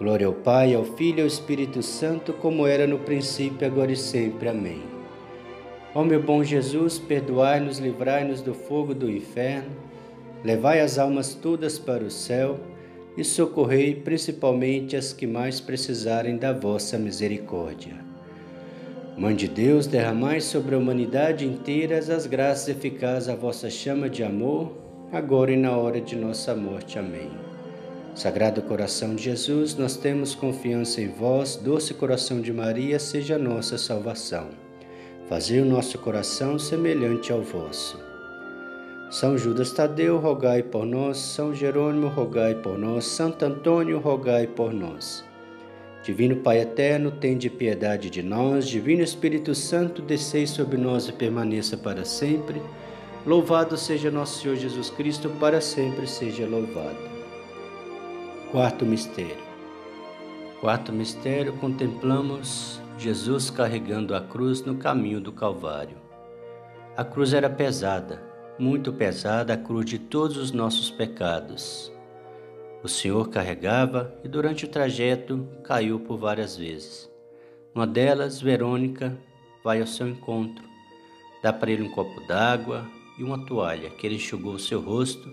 Glória 0.00 0.26
ao 0.26 0.32
Pai, 0.32 0.74
ao 0.74 0.84
Filho 0.84 1.18
e 1.18 1.20
ao 1.20 1.28
Espírito 1.28 1.82
Santo, 1.82 2.32
como 2.32 2.66
era 2.66 2.86
no 2.86 2.98
princípio, 2.98 3.64
agora 3.64 3.92
e 3.92 3.96
sempre. 3.96 4.48
Amém. 4.48 4.82
Ó 5.94 6.02
meu 6.02 6.20
bom 6.20 6.42
Jesus, 6.42 6.98
perdoai-nos, 6.98 7.78
livrai-nos 7.78 8.40
do 8.40 8.54
fogo 8.54 8.94
do 8.94 9.08
inferno 9.08 9.90
Levai 10.42 10.80
as 10.80 10.98
almas 10.98 11.34
todas 11.34 11.78
para 11.78 12.02
o 12.02 12.10
céu 12.10 12.58
e 13.16 13.22
socorrei 13.22 13.94
principalmente 13.94 14.96
as 14.96 15.12
que 15.12 15.26
mais 15.26 15.60
precisarem 15.60 16.36
da 16.36 16.52
vossa 16.52 16.98
misericórdia. 16.98 17.94
Mãe 19.18 19.34
de 19.34 19.46
Deus, 19.46 19.86
derramai 19.86 20.40
sobre 20.40 20.74
a 20.74 20.78
humanidade 20.78 21.44
inteira 21.44 21.98
as 21.98 22.26
graças 22.26 22.68
eficazes 22.68 23.28
à 23.28 23.34
vossa 23.34 23.68
chama 23.68 24.08
de 24.08 24.24
amor, 24.24 24.72
agora 25.12 25.52
e 25.52 25.56
na 25.56 25.76
hora 25.76 26.00
de 26.00 26.16
nossa 26.16 26.54
morte. 26.54 26.98
Amém. 26.98 27.49
Sagrado 28.20 28.60
coração 28.60 29.14
de 29.14 29.22
Jesus, 29.22 29.74
nós 29.74 29.96
temos 29.96 30.34
confiança 30.34 31.00
em 31.00 31.08
vós, 31.08 31.56
doce 31.56 31.94
coração 31.94 32.38
de 32.38 32.52
Maria, 32.52 32.98
seja 32.98 33.36
a 33.36 33.38
nossa 33.38 33.78
salvação. 33.78 34.48
Fazei 35.26 35.58
o 35.58 35.64
nosso 35.64 35.96
coração 35.96 36.58
semelhante 36.58 37.32
ao 37.32 37.40
vosso. 37.40 37.98
São 39.10 39.38
Judas 39.38 39.72
Tadeu, 39.72 40.18
rogai 40.18 40.62
por 40.62 40.84
nós. 40.84 41.16
São 41.16 41.54
Jerônimo, 41.54 42.08
rogai 42.08 42.54
por 42.56 42.76
nós. 42.76 43.06
Santo 43.06 43.42
Antônio, 43.42 43.98
rogai 43.98 44.46
por 44.46 44.70
nós. 44.70 45.24
Divino 46.04 46.36
Pai 46.36 46.60
eterno, 46.60 47.10
tende 47.10 47.48
piedade 47.48 48.10
de 48.10 48.22
nós. 48.22 48.68
Divino 48.68 49.02
Espírito 49.02 49.54
Santo, 49.54 50.02
descei 50.02 50.46
sobre 50.46 50.76
nós 50.76 51.08
e 51.08 51.12
permaneça 51.14 51.74
para 51.74 52.04
sempre. 52.04 52.60
Louvado 53.24 53.78
seja 53.78 54.10
nosso 54.10 54.42
Senhor 54.42 54.56
Jesus 54.56 54.90
Cristo, 54.90 55.30
para 55.40 55.62
sempre 55.62 56.06
seja 56.06 56.46
louvado. 56.46 57.09
Quarto 58.50 58.84
mistério. 58.84 59.44
Quarto 60.60 60.92
mistério, 60.92 61.52
contemplamos 61.58 62.80
Jesus 62.98 63.48
carregando 63.48 64.12
a 64.12 64.20
cruz 64.20 64.60
no 64.62 64.74
caminho 64.74 65.20
do 65.20 65.30
Calvário. 65.30 65.96
A 66.96 67.04
cruz 67.04 67.32
era 67.32 67.48
pesada, 67.48 68.20
muito 68.58 68.92
pesada, 68.92 69.54
a 69.54 69.56
cruz 69.56 69.86
de 69.86 70.00
todos 70.00 70.36
os 70.36 70.50
nossos 70.50 70.90
pecados. 70.90 71.92
O 72.82 72.88
Senhor 72.88 73.28
carregava 73.28 74.12
e 74.24 74.28
durante 74.28 74.64
o 74.64 74.68
trajeto 74.68 75.46
caiu 75.62 76.00
por 76.00 76.18
várias 76.18 76.56
vezes. 76.56 77.08
Uma 77.72 77.86
delas, 77.86 78.40
Verônica, 78.40 79.16
vai 79.62 79.80
ao 79.80 79.86
seu 79.86 80.08
encontro, 80.08 80.64
dá 81.40 81.52
para 81.52 81.70
ele 81.70 81.84
um 81.84 81.92
copo 81.92 82.20
d'água 82.26 82.84
e 83.16 83.22
uma 83.22 83.46
toalha 83.46 83.90
que 83.90 84.04
ele 84.04 84.16
enxugou 84.16 84.54
o 84.54 84.58
seu 84.58 84.80
rosto 84.80 85.30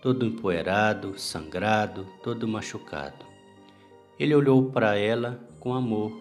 todo 0.00 0.24
empoeirado, 0.24 1.18
sangrado, 1.18 2.06
todo 2.22 2.46
machucado. 2.46 3.26
Ele 4.18 4.34
olhou 4.34 4.70
para 4.70 4.96
ela 4.96 5.40
com 5.58 5.74
amor, 5.74 6.12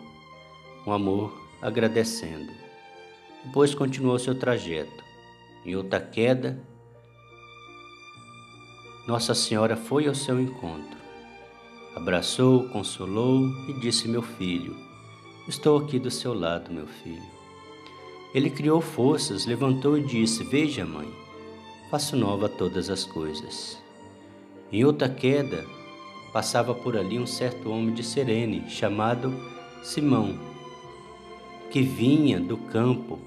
com 0.84 0.92
amor, 0.92 1.34
agradecendo. 1.62 2.52
Depois 3.44 3.76
continuou 3.76 4.18
seu 4.18 4.38
trajeto. 4.38 5.04
Em 5.66 5.76
outra 5.76 6.00
queda, 6.00 6.60
Nossa 9.08 9.34
Senhora 9.34 9.76
foi 9.76 10.08
ao 10.08 10.16
seu 10.16 10.40
encontro. 10.40 10.98
Abraçou, 11.96 12.68
consolou 12.70 13.48
e 13.68 13.74
disse: 13.80 14.08
Meu 14.08 14.22
filho, 14.22 14.76
estou 15.48 15.78
aqui 15.78 15.98
do 15.98 16.12
seu 16.12 16.34
lado, 16.34 16.72
meu 16.72 16.88
filho. 16.88 17.38
Ele 18.34 18.50
criou 18.50 18.82
forças, 18.82 19.46
levantou 19.46 19.98
e 19.98 20.04
disse: 20.04 20.44
Veja, 20.44 20.86
mãe, 20.86 21.12
faço 21.89 22.15
nova 22.15 22.50
todas 22.50 22.89
as 22.89 23.06
coisas. 23.06 23.82
Em 24.71 24.84
outra 24.84 25.08
queda, 25.08 25.65
passava 26.34 26.76
por 26.76 26.97
ali 26.97 27.17
um 27.17 27.26
certo 27.26 27.69
homem 27.69 27.93
de 27.93 28.04
Serene, 28.04 28.69
chamado 28.69 29.34
Simão, 29.82 30.38
que 31.71 31.82
vinha 31.82 32.39
do 32.39 32.58
campo, 32.58 33.19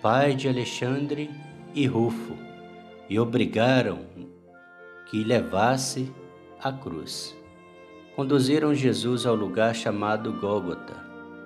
pai 0.00 0.34
de 0.34 0.48
Alexandre 0.48 1.30
e 1.74 1.86
Rufo, 1.86 2.36
e 3.08 3.18
obrigaram 3.18 4.00
que 5.08 5.22
levasse 5.22 6.12
a 6.60 6.72
cruz. 6.72 7.36
Conduziram 8.16 8.74
Jesus 8.74 9.24
ao 9.24 9.34
lugar 9.34 9.74
chamado 9.74 10.32
Gólgota, 10.32 10.94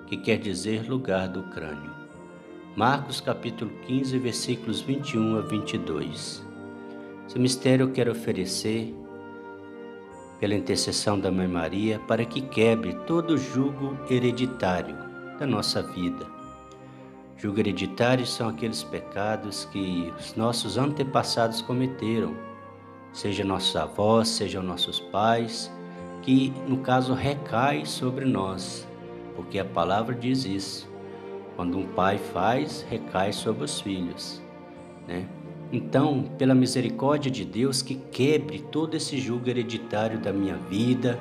que 0.07 0.17
quer 0.17 0.37
dizer 0.37 0.89
lugar 0.89 1.27
do 1.27 1.43
crânio. 1.43 1.96
Marcos 2.77 3.19
capítulo 3.19 3.71
15, 3.87 4.19
versículos 4.19 4.81
21 4.81 5.39
a 5.39 5.41
22. 5.41 6.45
Esse 7.27 7.39
mistério 7.39 7.85
eu 7.85 7.91
quero 7.91 8.11
oferecer 8.11 8.93
pela 10.39 10.53
intercessão 10.53 11.19
da 11.19 11.31
Mãe 11.31 11.47
Maria 11.47 11.99
para 12.07 12.23
que 12.23 12.39
quebre 12.39 12.93
todo 13.07 13.31
o 13.31 13.37
jugo 13.37 13.97
hereditário 14.07 14.95
da 15.39 15.47
nossa 15.47 15.81
vida. 15.81 16.27
Jugo 17.35 17.59
hereditário 17.59 18.27
são 18.27 18.47
aqueles 18.47 18.83
pecados 18.83 19.65
que 19.71 20.13
os 20.19 20.35
nossos 20.35 20.77
antepassados 20.77 21.63
cometeram, 21.63 22.37
seja 23.11 23.43
nossos 23.43 23.75
avós, 23.75 24.27
sejam 24.27 24.61
nossos 24.61 24.99
pais, 24.99 25.71
que 26.21 26.53
no 26.67 26.77
caso 26.77 27.15
recai 27.15 27.87
sobre 27.87 28.23
nós, 28.23 28.87
porque 29.35 29.57
a 29.57 29.65
palavra 29.65 30.13
diz 30.13 30.45
isso. 30.45 30.96
Quando 31.57 31.77
um 31.79 31.87
pai 31.87 32.19
faz, 32.19 32.85
recai 32.87 33.33
sobre 33.33 33.65
os 33.65 33.81
filhos, 33.81 34.39
né? 35.07 35.27
Então, 35.73 36.23
pela 36.37 36.53
misericórdia 36.53 37.31
de 37.31 37.43
Deus, 37.43 37.81
que 37.81 37.95
quebre 37.95 38.59
todo 38.59 38.95
esse 38.95 39.17
jugo 39.17 39.49
hereditário 39.49 40.19
da 40.19 40.31
minha 40.31 40.55
vida, 40.55 41.19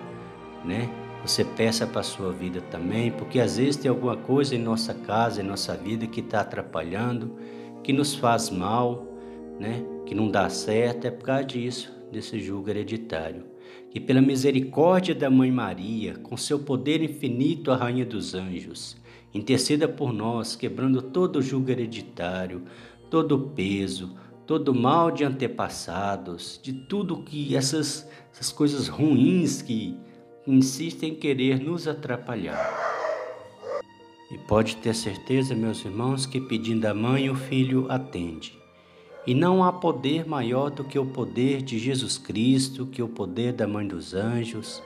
né? 0.62 0.90
Você 1.24 1.42
peça 1.42 1.86
para 1.86 2.02
a 2.02 2.04
sua 2.04 2.32
vida 2.32 2.60
também, 2.70 3.10
porque 3.10 3.40
às 3.40 3.56
vezes 3.56 3.76
tem 3.76 3.88
alguma 3.88 4.16
coisa 4.16 4.54
em 4.54 4.58
nossa 4.58 4.92
casa, 4.92 5.40
em 5.40 5.44
nossa 5.44 5.74
vida 5.74 6.06
que 6.06 6.20
está 6.20 6.42
atrapalhando, 6.42 7.34
que 7.82 7.90
nos 7.92 8.14
faz 8.14 8.50
mal, 8.50 9.06
né? 9.58 9.82
Que 10.04 10.14
não 10.14 10.30
dá 10.30 10.50
certo, 10.50 11.06
é 11.06 11.10
por 11.10 11.24
causa 11.24 11.44
disso, 11.44 11.90
desse 12.12 12.38
jugo 12.38 12.68
hereditário. 12.68 13.44
Que 13.90 13.98
pela 13.98 14.20
misericórdia 14.20 15.14
da 15.14 15.30
Mãe 15.30 15.50
Maria, 15.50 16.14
com 16.16 16.36
seu 16.36 16.58
poder 16.58 17.02
infinito, 17.02 17.72
a 17.72 17.76
Rainha 17.76 18.04
dos 18.04 18.34
Anjos, 18.34 18.96
Interceda 19.36 19.86
por 19.86 20.14
nós, 20.14 20.56
quebrando 20.56 21.02
todo 21.02 21.40
o 21.40 21.42
jugo 21.42 21.70
hereditário, 21.70 22.62
todo 23.10 23.50
peso, 23.54 24.16
todo 24.46 24.74
mal 24.74 25.10
de 25.10 25.24
antepassados, 25.24 26.58
de 26.62 26.72
tudo 26.72 27.22
que 27.22 27.54
essas, 27.54 28.08
essas 28.32 28.50
coisas 28.50 28.88
ruins 28.88 29.60
que 29.60 29.94
insistem 30.46 31.10
em 31.10 31.14
querer 31.14 31.60
nos 31.60 31.86
atrapalhar. 31.86 32.74
E 34.32 34.38
pode 34.38 34.76
ter 34.78 34.94
certeza, 34.94 35.54
meus 35.54 35.84
irmãos, 35.84 36.24
que 36.24 36.40
pedindo 36.40 36.86
a 36.86 36.94
mãe, 36.94 37.28
o 37.28 37.34
filho 37.34 37.86
atende. 37.90 38.58
E 39.26 39.34
não 39.34 39.62
há 39.62 39.70
poder 39.70 40.26
maior 40.26 40.70
do 40.70 40.82
que 40.82 40.98
o 40.98 41.04
poder 41.04 41.60
de 41.60 41.78
Jesus 41.78 42.16
Cristo, 42.16 42.86
que 42.86 43.02
o 43.02 43.08
poder 43.08 43.52
da 43.52 43.66
Mãe 43.66 43.86
dos 43.86 44.14
Anjos. 44.14 44.82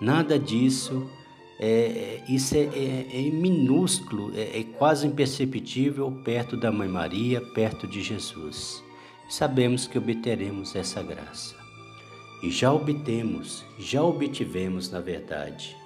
Nada 0.00 0.38
disso 0.38 1.10
é, 1.60 2.22
isso 2.28 2.54
é, 2.54 2.60
é, 2.60 3.06
é 3.12 3.30
minúsculo, 3.30 4.32
é, 4.36 4.60
é, 4.60 4.64
quase 4.78 5.06
imperceptível 5.06 6.10
perto 6.24 6.56
da 6.56 6.70
Mãe 6.70 6.88
Maria, 6.88 7.40
perto 7.40 7.86
de 7.86 8.00
Jesus. 8.00 8.82
Sabemos 9.28 9.86
que 9.86 9.98
obteremos 9.98 10.76
essa 10.76 11.02
graça. 11.02 11.56
E 12.42 12.50
já 12.50 12.72
obtemos, 12.72 13.64
já 13.76 14.02
obtivemos 14.02 14.90
na 14.90 15.00
verdade. 15.00 15.76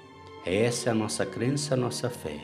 Essa 0.44 0.90
é 0.90 0.92
a 0.92 0.94
nossa 0.94 1.24
crença, 1.24 1.72
a 1.72 1.76
nossa 1.76 2.10
fé. 2.10 2.38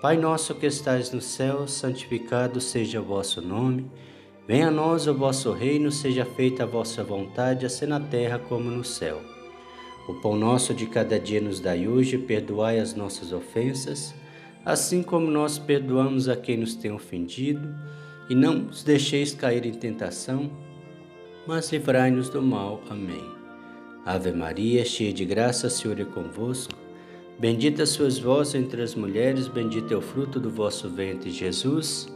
Pai 0.00 0.16
nosso 0.16 0.54
que 0.54 0.66
estais 0.66 1.10
no 1.12 1.20
céu, 1.20 1.68
santificado 1.68 2.60
seja 2.60 3.00
o 3.00 3.04
vosso 3.04 3.42
nome. 3.42 3.90
Venha 4.46 4.68
a 4.68 4.70
nós 4.70 5.06
o 5.06 5.12
vosso 5.12 5.52
reino, 5.52 5.92
seja 5.92 6.24
feita 6.24 6.62
a 6.62 6.66
vossa 6.66 7.04
vontade, 7.04 7.66
assim 7.66 7.84
na 7.84 8.00
terra 8.00 8.38
como 8.38 8.70
no 8.70 8.84
céu. 8.84 9.20
O 10.08 10.14
pão 10.14 10.34
nosso 10.34 10.72
de 10.72 10.86
cada 10.86 11.20
dia 11.20 11.38
nos 11.38 11.60
dai 11.60 11.86
hoje, 11.86 12.16
perdoai 12.16 12.78
as 12.78 12.94
nossas 12.94 13.30
ofensas, 13.30 14.14
assim 14.64 15.02
como 15.02 15.30
nós 15.30 15.58
perdoamos 15.58 16.30
a 16.30 16.34
quem 16.34 16.56
nos 16.56 16.74
tem 16.74 16.90
ofendido, 16.90 17.68
e 18.30 18.34
não 18.34 18.54
nos 18.54 18.82
deixeis 18.82 19.34
cair 19.34 19.66
em 19.66 19.72
tentação, 19.72 20.50
mas 21.46 21.70
livrai-nos 21.70 22.30
do 22.30 22.40
mal. 22.40 22.80
Amém. 22.88 23.22
Ave 24.02 24.32
Maria, 24.32 24.82
cheia 24.82 25.12
de 25.12 25.26
graça, 25.26 25.66
o 25.66 25.70
Senhor 25.70 26.00
é 26.00 26.04
convosco. 26.06 26.72
Bendita 27.38 27.84
sois 27.84 28.18
vós 28.18 28.54
entre 28.54 28.80
as 28.80 28.94
mulheres, 28.94 29.46
bendito 29.46 29.92
é 29.92 29.96
o 29.96 30.00
fruto 30.00 30.40
do 30.40 30.48
vosso 30.48 30.88
ventre, 30.88 31.30
Jesus. 31.30 32.08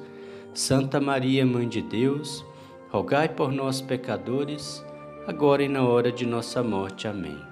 Santa 0.54 0.98
Maria, 0.98 1.44
Mãe 1.44 1.68
de 1.68 1.82
Deus, 1.82 2.42
rogai 2.90 3.28
por 3.28 3.52
nós, 3.52 3.82
pecadores, 3.82 4.82
agora 5.26 5.62
e 5.62 5.68
na 5.68 5.86
hora 5.86 6.10
de 6.10 6.24
nossa 6.24 6.62
morte. 6.62 7.06
Amém. 7.06 7.51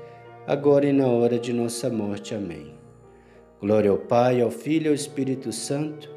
agora 0.47 0.85
e 0.85 0.93
na 0.93 1.07
hora 1.07 1.39
de 1.39 1.53
nossa 1.53 1.89
morte. 1.89 2.35
Amém. 2.35 2.73
Glória 3.59 3.91
ao 3.91 3.97
Pai, 3.97 4.41
ao 4.41 4.51
Filho 4.51 4.85
e 4.85 4.89
ao 4.89 4.95
Espírito 4.95 5.51
Santo, 5.51 6.09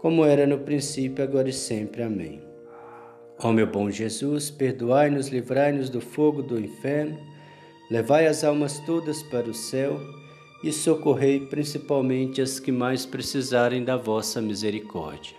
como 0.00 0.24
era 0.24 0.46
no 0.46 0.58
princípio, 0.58 1.22
agora 1.22 1.48
e 1.48 1.52
sempre. 1.52 2.02
Amém. 2.02 2.42
Ó 3.42 3.52
meu 3.52 3.66
bom 3.66 3.90
Jesus, 3.90 4.50
perdoai-nos, 4.50 5.28
livrai-nos 5.28 5.88
do 5.88 6.00
fogo 6.00 6.42
do 6.42 6.58
inferno 6.58 7.32
Levai 7.92 8.26
as 8.26 8.42
almas 8.42 8.78
todas 8.80 9.22
para 9.22 9.50
o 9.50 9.52
céu 9.52 10.00
e 10.64 10.72
socorrei 10.72 11.40
principalmente 11.40 12.40
as 12.40 12.58
que 12.58 12.72
mais 12.72 13.04
precisarem 13.04 13.84
da 13.84 13.98
vossa 13.98 14.40
misericórdia. 14.40 15.36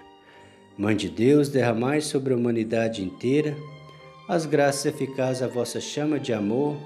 Mãe 0.78 0.96
de 0.96 1.10
Deus, 1.10 1.50
derramai 1.50 2.00
sobre 2.00 2.32
a 2.32 2.38
humanidade 2.38 3.02
inteira 3.02 3.58
as 4.30 4.46
graças 4.46 4.86
eficazes 4.86 5.42
à 5.42 5.48
vossa 5.48 5.82
chama 5.82 6.20
de 6.20 6.32
amor, 6.32 6.78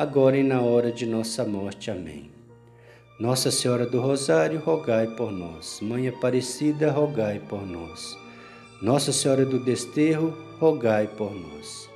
agora 0.00 0.38
e 0.38 0.42
na 0.42 0.62
hora 0.62 0.90
de 0.90 1.04
nossa 1.04 1.44
morte. 1.44 1.90
Amém. 1.90 2.30
Nossa 3.18 3.50
Senhora 3.50 3.84
do 3.84 4.00
Rosário, 4.00 4.58
rogai 4.58 5.06
por 5.08 5.30
nós. 5.30 5.78
Mãe 5.82 6.08
Aparecida, 6.08 6.90
rogai 6.90 7.38
por 7.38 7.66
nós. 7.66 8.16
Nossa 8.80 9.12
Senhora 9.12 9.44
do 9.44 9.62
Desterro, 9.62 10.34
rogai 10.58 11.06
por 11.06 11.34
nós. 11.34 11.90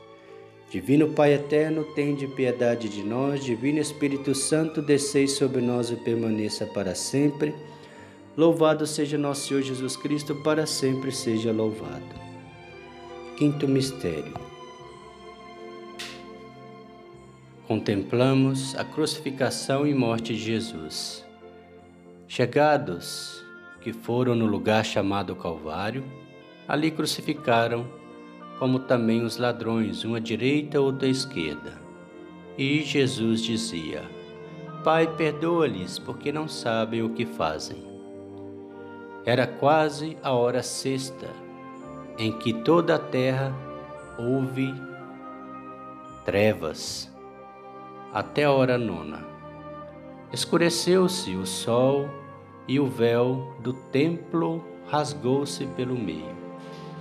Divino 0.70 1.14
Pai 1.14 1.32
eterno, 1.32 1.82
tende 1.94 2.26
piedade 2.26 2.90
de 2.90 3.02
nós. 3.02 3.42
Divino 3.42 3.78
Espírito 3.78 4.34
Santo, 4.34 4.82
descei 4.82 5.26
sobre 5.26 5.62
nós 5.62 5.90
e 5.90 5.96
permaneça 5.96 6.66
para 6.66 6.94
sempre. 6.94 7.54
Louvado 8.36 8.86
seja 8.86 9.16
nosso 9.16 9.48
Senhor 9.48 9.62
Jesus 9.62 9.96
Cristo, 9.96 10.34
para 10.34 10.66
sempre 10.66 11.10
seja 11.10 11.50
louvado. 11.50 12.04
Quinto 13.38 13.66
mistério. 13.66 14.53
Contemplamos 17.66 18.76
a 18.76 18.84
crucificação 18.84 19.86
e 19.86 19.94
morte 19.94 20.34
de 20.34 20.40
Jesus. 20.40 21.24
Chegados 22.28 23.42
que 23.80 23.90
foram 23.90 24.34
no 24.34 24.44
lugar 24.44 24.84
chamado 24.84 25.34
Calvário, 25.34 26.04
ali 26.68 26.90
crucificaram 26.90 27.86
como 28.58 28.80
também 28.80 29.22
os 29.22 29.38
ladrões, 29.38 30.04
uma 30.04 30.18
à 30.18 30.20
direita, 30.20 30.80
outra 30.80 31.08
à 31.08 31.10
esquerda. 31.10 31.80
E 32.58 32.82
Jesus 32.82 33.42
dizia: 33.42 34.02
Pai, 34.82 35.06
perdoa-lhes, 35.16 35.98
porque 35.98 36.30
não 36.30 36.46
sabem 36.46 37.02
o 37.02 37.10
que 37.10 37.24
fazem. 37.24 37.82
Era 39.24 39.46
quase 39.46 40.18
a 40.22 40.32
hora 40.32 40.62
sexta, 40.62 41.30
em 42.18 42.30
que 42.30 42.52
toda 42.52 42.96
a 42.96 42.98
terra 42.98 43.54
houve 44.18 44.74
trevas, 46.26 47.13
até 48.14 48.44
a 48.44 48.52
hora 48.52 48.78
nona. 48.78 49.26
Escureceu-se 50.32 51.34
o 51.34 51.44
sol 51.44 52.08
e 52.68 52.78
o 52.78 52.86
véu 52.86 53.52
do 53.58 53.72
templo 53.72 54.64
rasgou-se 54.86 55.66
pelo 55.66 55.98
meio. 55.98 56.32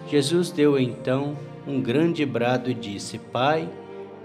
Jesus 0.10 0.50
deu 0.50 0.80
então 0.80 1.38
um 1.68 1.80
grande 1.80 2.26
brado 2.26 2.72
e 2.72 2.74
disse: 2.74 3.20
Pai, 3.20 3.70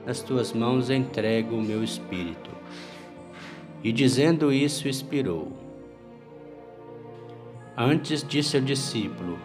nas 0.07 0.23
tuas 0.23 0.55
mãos 0.55 0.89
entrego 0.89 1.57
o 1.57 1.63
meu 1.63 1.85
espírito. 1.85 2.51
E 3.85 3.93
dizendo 3.93 4.51
isso, 4.51 4.89
expirou. 4.89 5.53
Antes 7.77 8.25
disse 8.27 8.57
ao 8.57 8.63
discípulo: 8.63 9.39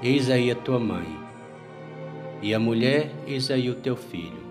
Eis 0.00 0.30
aí 0.30 0.52
a 0.52 0.54
tua 0.54 0.78
mãe, 0.78 1.18
e 2.40 2.54
a 2.54 2.60
mulher, 2.60 3.10
eis 3.26 3.50
aí 3.50 3.68
o 3.68 3.74
teu 3.74 3.96
filho. 3.96 4.46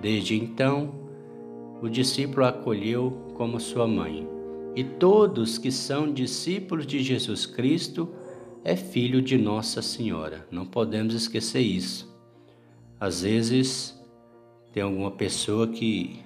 Desde 0.00 0.36
então, 0.36 1.05
o 1.82 1.88
discípulo 1.88 2.44
a 2.44 2.48
acolheu 2.48 3.32
como 3.34 3.60
sua 3.60 3.86
mãe. 3.86 4.26
E 4.74 4.84
todos 4.84 5.58
que 5.58 5.70
são 5.70 6.12
discípulos 6.12 6.86
de 6.86 7.02
Jesus 7.02 7.46
Cristo, 7.46 8.08
é 8.64 8.74
filho 8.74 9.22
de 9.22 9.38
Nossa 9.38 9.80
Senhora. 9.80 10.46
Não 10.50 10.66
podemos 10.66 11.14
esquecer 11.14 11.60
isso. 11.60 12.12
Às 12.98 13.22
vezes 13.22 13.96
tem 14.72 14.82
alguma 14.82 15.12
pessoa 15.12 15.68
que, 15.68 16.20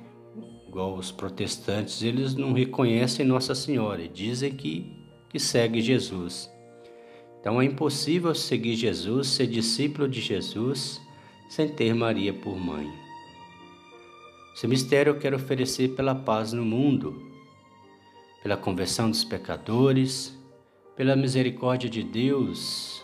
igual 0.66 0.96
os 0.96 1.12
protestantes, 1.12 2.02
eles 2.02 2.34
não 2.34 2.52
reconhecem 2.52 3.26
Nossa 3.26 3.54
Senhora 3.54 4.02
e 4.02 4.08
dizem 4.08 4.52
que, 4.52 4.90
que 5.28 5.38
segue 5.38 5.80
Jesus. 5.80 6.50
Então 7.40 7.60
é 7.60 7.64
impossível 7.64 8.34
seguir 8.34 8.74
Jesus, 8.74 9.28
ser 9.28 9.46
discípulo 9.46 10.08
de 10.08 10.20
Jesus, 10.20 11.00
sem 11.48 11.68
ter 11.68 11.94
Maria 11.94 12.32
por 12.32 12.56
mãe. 12.56 12.90
Esse 14.54 14.66
mistério 14.66 15.12
eu 15.12 15.18
quero 15.18 15.36
oferecer 15.36 15.90
pela 15.90 16.14
paz 16.14 16.52
no 16.52 16.64
mundo, 16.64 17.22
pela 18.42 18.56
conversão 18.56 19.08
dos 19.08 19.24
pecadores, 19.24 20.38
pela 20.96 21.16
misericórdia 21.16 21.88
de 21.88 22.02
Deus 22.02 23.02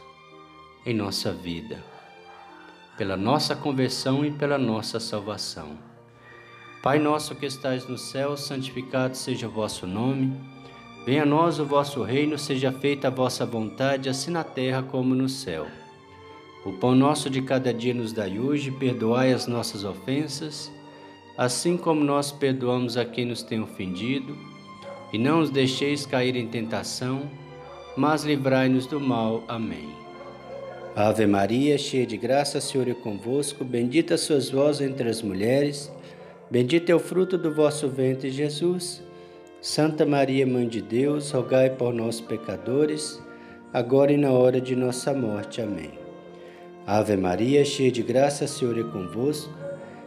em 0.85 0.95
nossa 0.95 1.33
vida, 1.33 1.83
pela 2.99 3.17
nossa 3.17 3.57
conversão 3.57 4.25
e 4.25 4.31
pela 4.31 4.59
nossa 4.59 5.01
salvação. 5.01 5.79
Pai 6.83 6.99
nosso 6.99 7.35
que 7.35 7.47
estais 7.47 7.89
no 7.89 7.99
céu, 7.99 8.37
santificado 8.37 9.17
seja 9.17 9.49
o 9.49 9.51
vosso 9.51 9.87
nome. 9.87 10.33
Venha 11.05 11.23
a 11.23 11.27
nós 11.27 11.59
o 11.59 11.65
vosso 11.65 12.03
reino, 12.03 12.39
seja 12.39 12.71
feita 12.71 13.09
a 13.09 13.11
vossa 13.11 13.45
vontade, 13.45 14.09
assim 14.09 14.31
na 14.31 14.45
terra 14.45 14.83
como 14.83 15.15
no 15.15 15.29
céu. 15.29 15.67
O 16.65 16.73
pão 16.73 16.95
nosso 16.95 17.31
de 17.31 17.43
cada 17.43 17.73
dia 17.73 17.95
nos 17.95 18.13
dai 18.13 18.39
hoje, 18.39 18.71
perdoai 18.71 19.33
as 19.33 19.47
nossas 19.47 19.85
ofensas, 19.85 20.71
assim 21.37 21.77
como 21.77 22.03
nós 22.03 22.33
perdoamos 22.33 22.97
a 22.97 23.05
quem 23.05 23.27
nos 23.27 23.43
tem 23.43 23.61
ofendido, 23.61 24.37
e 25.13 25.19
não 25.19 25.41
os 25.41 25.51
deixeis 25.51 26.05
cair 26.05 26.37
em 26.37 26.47
tentação, 26.47 27.23
mas 27.97 28.25
livrai-nos 28.25 28.87
do 28.87 29.01
mal. 29.01 29.43
Amém. 29.49 29.89
Ave 30.95 31.27
Maria, 31.27 31.77
cheia 31.77 32.07
de 32.07 32.17
graça, 32.17 32.61
Senhor 32.61 32.89
é 32.89 32.95
convosco, 32.95 33.65
bendita 33.65 34.17
sois 34.17 34.51
vós 34.51 34.81
entre 34.81 35.09
as 35.09 35.21
mulheres, 35.21 35.93
bendito 36.51 36.91
é 36.91 36.95
o 36.95 36.99
fruto 36.99 37.37
do 37.37 37.55
vosso 37.55 37.89
ventre, 37.89 38.31
Jesus. 38.31 39.03
Santa 39.61 40.07
Maria, 40.07 40.47
Mãe 40.47 40.69
de 40.69 40.81
Deus, 40.81 41.31
rogai 41.33 41.71
por 41.71 41.93
nós, 41.93 42.21
pecadores, 42.21 43.23
agora 43.73 44.13
e 44.13 44.17
na 44.17 44.31
hora 44.31 44.61
de 44.61 44.77
nossa 44.77 45.13
morte. 45.13 45.61
Amém. 45.61 45.91
Ave 46.87 47.17
Maria, 47.17 47.65
cheia 47.65 47.91
de 47.91 48.03
graça, 48.03 48.47
Senhor 48.47 48.79
é 48.79 48.83
convosco. 48.85 49.53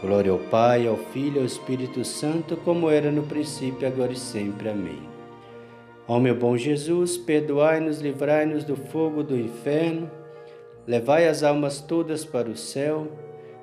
Glória 0.00 0.32
ao 0.32 0.38
Pai, 0.38 0.86
ao 0.86 0.96
Filho 0.96 1.36
e 1.36 1.38
ao 1.40 1.44
Espírito 1.44 2.04
Santo, 2.04 2.56
como 2.56 2.88
era 2.88 3.10
no 3.10 3.22
princípio, 3.22 3.86
agora 3.86 4.12
e 4.12 4.16
sempre. 4.16 4.68
Amém. 4.68 4.98
Ó 6.08 6.18
meu 6.18 6.34
bom 6.34 6.56
Jesus, 6.56 7.16
perdoai-nos, 7.16 8.00
livrai-nos 8.00 8.64
do 8.64 8.76
fogo 8.76 9.22
do 9.22 9.36
inferno, 9.36 10.10
levai 10.86 11.28
as 11.28 11.42
almas 11.42 11.80
todas 11.80 12.24
para 12.24 12.48
o 12.48 12.56
céu 12.56 13.06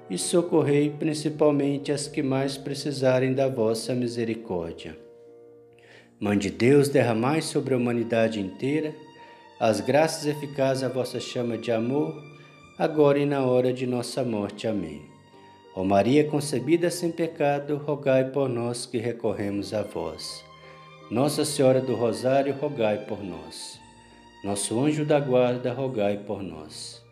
e 0.10 0.18
socorrei 0.18 0.90
principalmente 0.90 1.92
as 1.92 2.08
que 2.08 2.24
mais 2.24 2.58
precisarem 2.58 3.34
da 3.34 3.50
vossa 3.50 3.94
misericórdia. 3.94 4.98
Mãe 6.20 6.38
de 6.38 6.50
Deus, 6.50 6.88
derramai 6.88 7.42
sobre 7.42 7.74
a 7.74 7.78
humanidade 7.78 8.40
inteira 8.40 8.94
as 9.60 9.82
graças 9.82 10.28
eficazes 10.28 10.84
à 10.84 10.88
vossa 10.88 11.20
chama 11.20 11.58
de 11.58 11.72
amor, 11.72 12.16
agora 12.78 13.18
e 13.18 13.26
na 13.26 13.44
hora 13.44 13.74
de 13.74 13.88
nossa 13.88 14.24
morte. 14.24 14.68
Amém. 14.68 15.07
Ó 15.78 15.84
Maria 15.84 16.24
concebida 16.24 16.90
sem 16.90 17.12
pecado, 17.12 17.78
rogai 17.78 18.32
por 18.32 18.50
nós 18.50 18.88
que 18.88 18.98
recorremos 18.98 19.76
a 19.76 19.84
vós. 19.84 20.44
Nossa 21.12 21.46
Senhora 21.46 21.80
do 21.80 21.94
Rosário, 21.94 22.56
rogai 22.60 23.06
por 23.06 23.24
nós. 23.24 23.80
Nosso 24.44 24.84
anjo 24.84 25.06
da 25.06 25.20
guarda, 25.20 25.72
rogai 25.72 26.18
por 26.18 26.42
nós. 26.42 27.06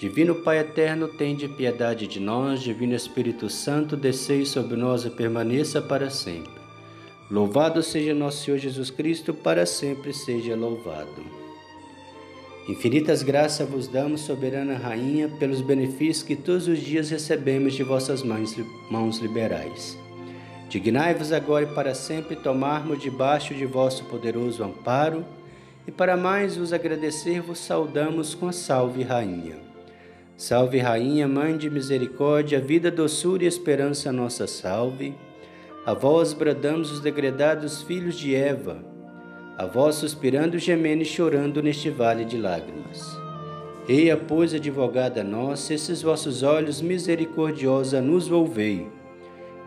Divino 0.00 0.36
Pai 0.36 0.60
eterno, 0.60 1.06
tende 1.18 1.46
piedade 1.48 2.06
de 2.06 2.18
nós. 2.18 2.62
Divino 2.62 2.94
Espírito 2.94 3.50
Santo, 3.50 3.94
descei 3.94 4.46
sobre 4.46 4.74
nós 4.74 5.04
e 5.04 5.10
permaneça 5.10 5.82
para 5.82 6.08
sempre. 6.08 6.62
Louvado 7.30 7.82
seja 7.82 8.14
nosso 8.14 8.42
Senhor 8.42 8.56
Jesus 8.56 8.88
Cristo, 8.90 9.34
para 9.34 9.66
sempre 9.66 10.14
seja 10.14 10.56
louvado. 10.56 11.37
Infinitas 12.68 13.22
graças 13.22 13.66
vos 13.66 13.88
damos, 13.88 14.20
soberana 14.20 14.76
Rainha, 14.76 15.26
pelos 15.26 15.62
benefícios 15.62 16.22
que 16.22 16.36
todos 16.36 16.68
os 16.68 16.78
dias 16.78 17.08
recebemos 17.08 17.72
de 17.72 17.82
vossas 17.82 18.22
mãos 18.22 19.18
liberais. 19.20 19.98
Dignai-vos 20.68 21.32
agora 21.32 21.64
e 21.64 21.74
para 21.74 21.94
sempre 21.94 22.36
tomarmos 22.36 23.00
debaixo 23.00 23.54
de 23.54 23.64
vosso 23.64 24.04
poderoso 24.04 24.62
amparo, 24.62 25.24
e 25.86 25.90
para 25.90 26.14
mais 26.14 26.58
vos 26.58 26.74
agradecer, 26.74 27.40
vos 27.40 27.58
saudamos 27.58 28.34
com 28.34 28.48
a 28.48 28.52
Salve 28.52 29.02
Rainha. 29.02 29.56
Salve 30.36 30.78
Rainha, 30.78 31.26
Mãe 31.26 31.56
de 31.56 31.70
Misericórdia, 31.70 32.60
vida, 32.60 32.90
doçura 32.90 33.44
e 33.44 33.46
esperança, 33.46 34.12
nossa 34.12 34.46
salve. 34.46 35.14
A 35.86 35.94
vós 35.94 36.34
bradamos 36.34 36.92
os 36.92 37.00
degredados 37.00 37.80
filhos 37.80 38.18
de 38.18 38.34
Eva, 38.34 38.84
a 39.58 39.66
vós 39.66 39.96
suspirando, 39.96 40.56
gemendo 40.56 41.02
e 41.02 41.04
chorando 41.04 41.60
neste 41.60 41.90
vale 41.90 42.24
de 42.24 42.38
lágrimas. 42.38 43.18
Eia, 43.88 44.16
pois, 44.16 44.54
advogada 44.54 45.24
nossa, 45.24 45.74
esses 45.74 46.00
vossos 46.00 46.44
olhos 46.44 46.80
misericordiosa 46.80 48.00
nos 48.00 48.28
volvei. 48.28 48.86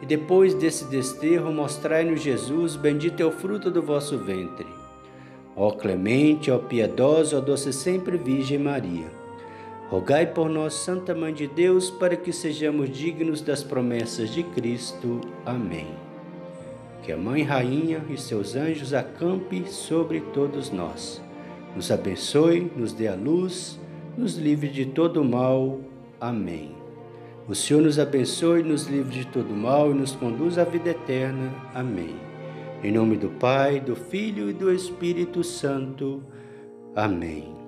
E 0.01 0.06
depois 0.06 0.54
desse 0.54 0.86
desterro, 0.86 1.51
mostrai-nos 1.51 2.21
Jesus, 2.21 2.77
bendito 2.77 3.21
é 3.21 3.25
o 3.25 3.32
fruto 3.32 3.69
do 3.69 3.82
vosso 3.82 4.17
ventre. 4.17 4.67
Ó 5.58 5.71
clemente, 5.71 6.49
ó 6.49 6.58
piedosa, 6.58 7.38
ó 7.38 7.41
doce 7.41 7.73
sempre 7.73 8.17
Virgem 8.17 8.60
Maria, 8.60 9.12
rogai 9.89 10.25
por 10.25 10.47
nós, 10.47 10.73
Santa 10.75 11.13
Mãe 11.13 11.34
de 11.34 11.47
Deus, 11.47 11.91
para 11.91 12.15
que 12.15 12.32
sejamos 12.32 12.89
dignos 12.89 13.42
das 13.42 13.62
promessas 13.62 14.29
de 14.33 14.44
Cristo. 14.44 15.19
Amém 15.46 16.11
que 17.04 17.12
a 17.12 17.17
Mãe 17.17 17.43
Rainha 17.43 18.04
e 18.10 18.17
seus 18.17 18.56
anjos 18.56 18.93
acampe 18.93 19.65
sobre 19.67 20.21
todos 20.33 20.71
nós. 20.71 21.21
Nos 21.75 21.91
abençoe, 21.91 22.71
nos 22.75 22.93
dê 22.93 23.08
a 23.08 23.15
luz, 23.15 23.79
nos 24.17 24.35
livre 24.35 24.69
de 24.69 24.85
todo 24.85 25.23
mal. 25.23 25.79
Amém. 26.19 26.75
O 27.47 27.56
Senhor 27.56 27.81
nos 27.81 27.97
abençoe, 27.97 28.63
nos 28.63 28.87
livre 28.87 29.19
de 29.19 29.27
todo 29.27 29.54
mal 29.54 29.91
e 29.91 29.93
nos 29.93 30.15
conduz 30.15 30.58
à 30.58 30.63
vida 30.63 30.91
eterna. 30.91 31.52
Amém. 31.73 32.15
Em 32.83 32.91
nome 32.91 33.17
do 33.17 33.29
Pai, 33.29 33.79
do 33.79 33.95
Filho 33.95 34.49
e 34.49 34.54
do 34.54 34.71
Espírito 34.71 35.43
Santo. 35.43 36.23
Amém. 36.95 37.61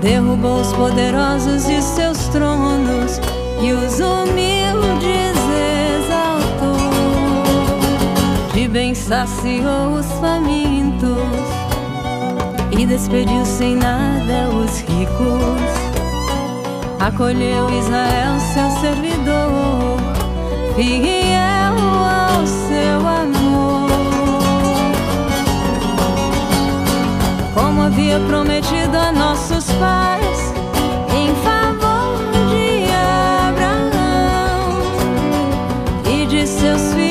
derrubou 0.00 0.60
os 0.60 0.72
poderosos 0.72 1.66
de 1.66 1.82
seus 1.82 2.18
tronos 2.28 3.20
e 3.60 3.72
os 3.72 4.00
humildes 4.00 5.36
exaltou. 5.98 6.76
De 8.54 8.66
bem 8.68 8.94
saciou 8.94 9.94
os 9.98 10.06
famintos 10.20 11.18
e 12.78 12.86
despediu 12.86 13.44
sem 13.44 13.76
nada 13.76 14.48
os 14.48 14.80
ricos. 14.80 15.80
Acolheu 16.98 17.68
Israel, 17.70 18.38
seu 18.52 18.70
servidor, 18.80 19.96
fiel 20.76 21.74
ao 22.04 22.46
seu 22.46 22.98
amor. 23.06 23.39
como 27.60 27.82
havia 27.82 28.18
prometido 28.20 28.96
a 28.96 29.12
nossos 29.12 29.66
pais, 29.72 30.54
em 31.14 31.34
favor 31.44 32.16
de 32.48 32.90
Abraão 33.48 34.80
e 36.10 36.26
de 36.26 36.46
seus 36.46 36.94
filhos. 36.94 37.09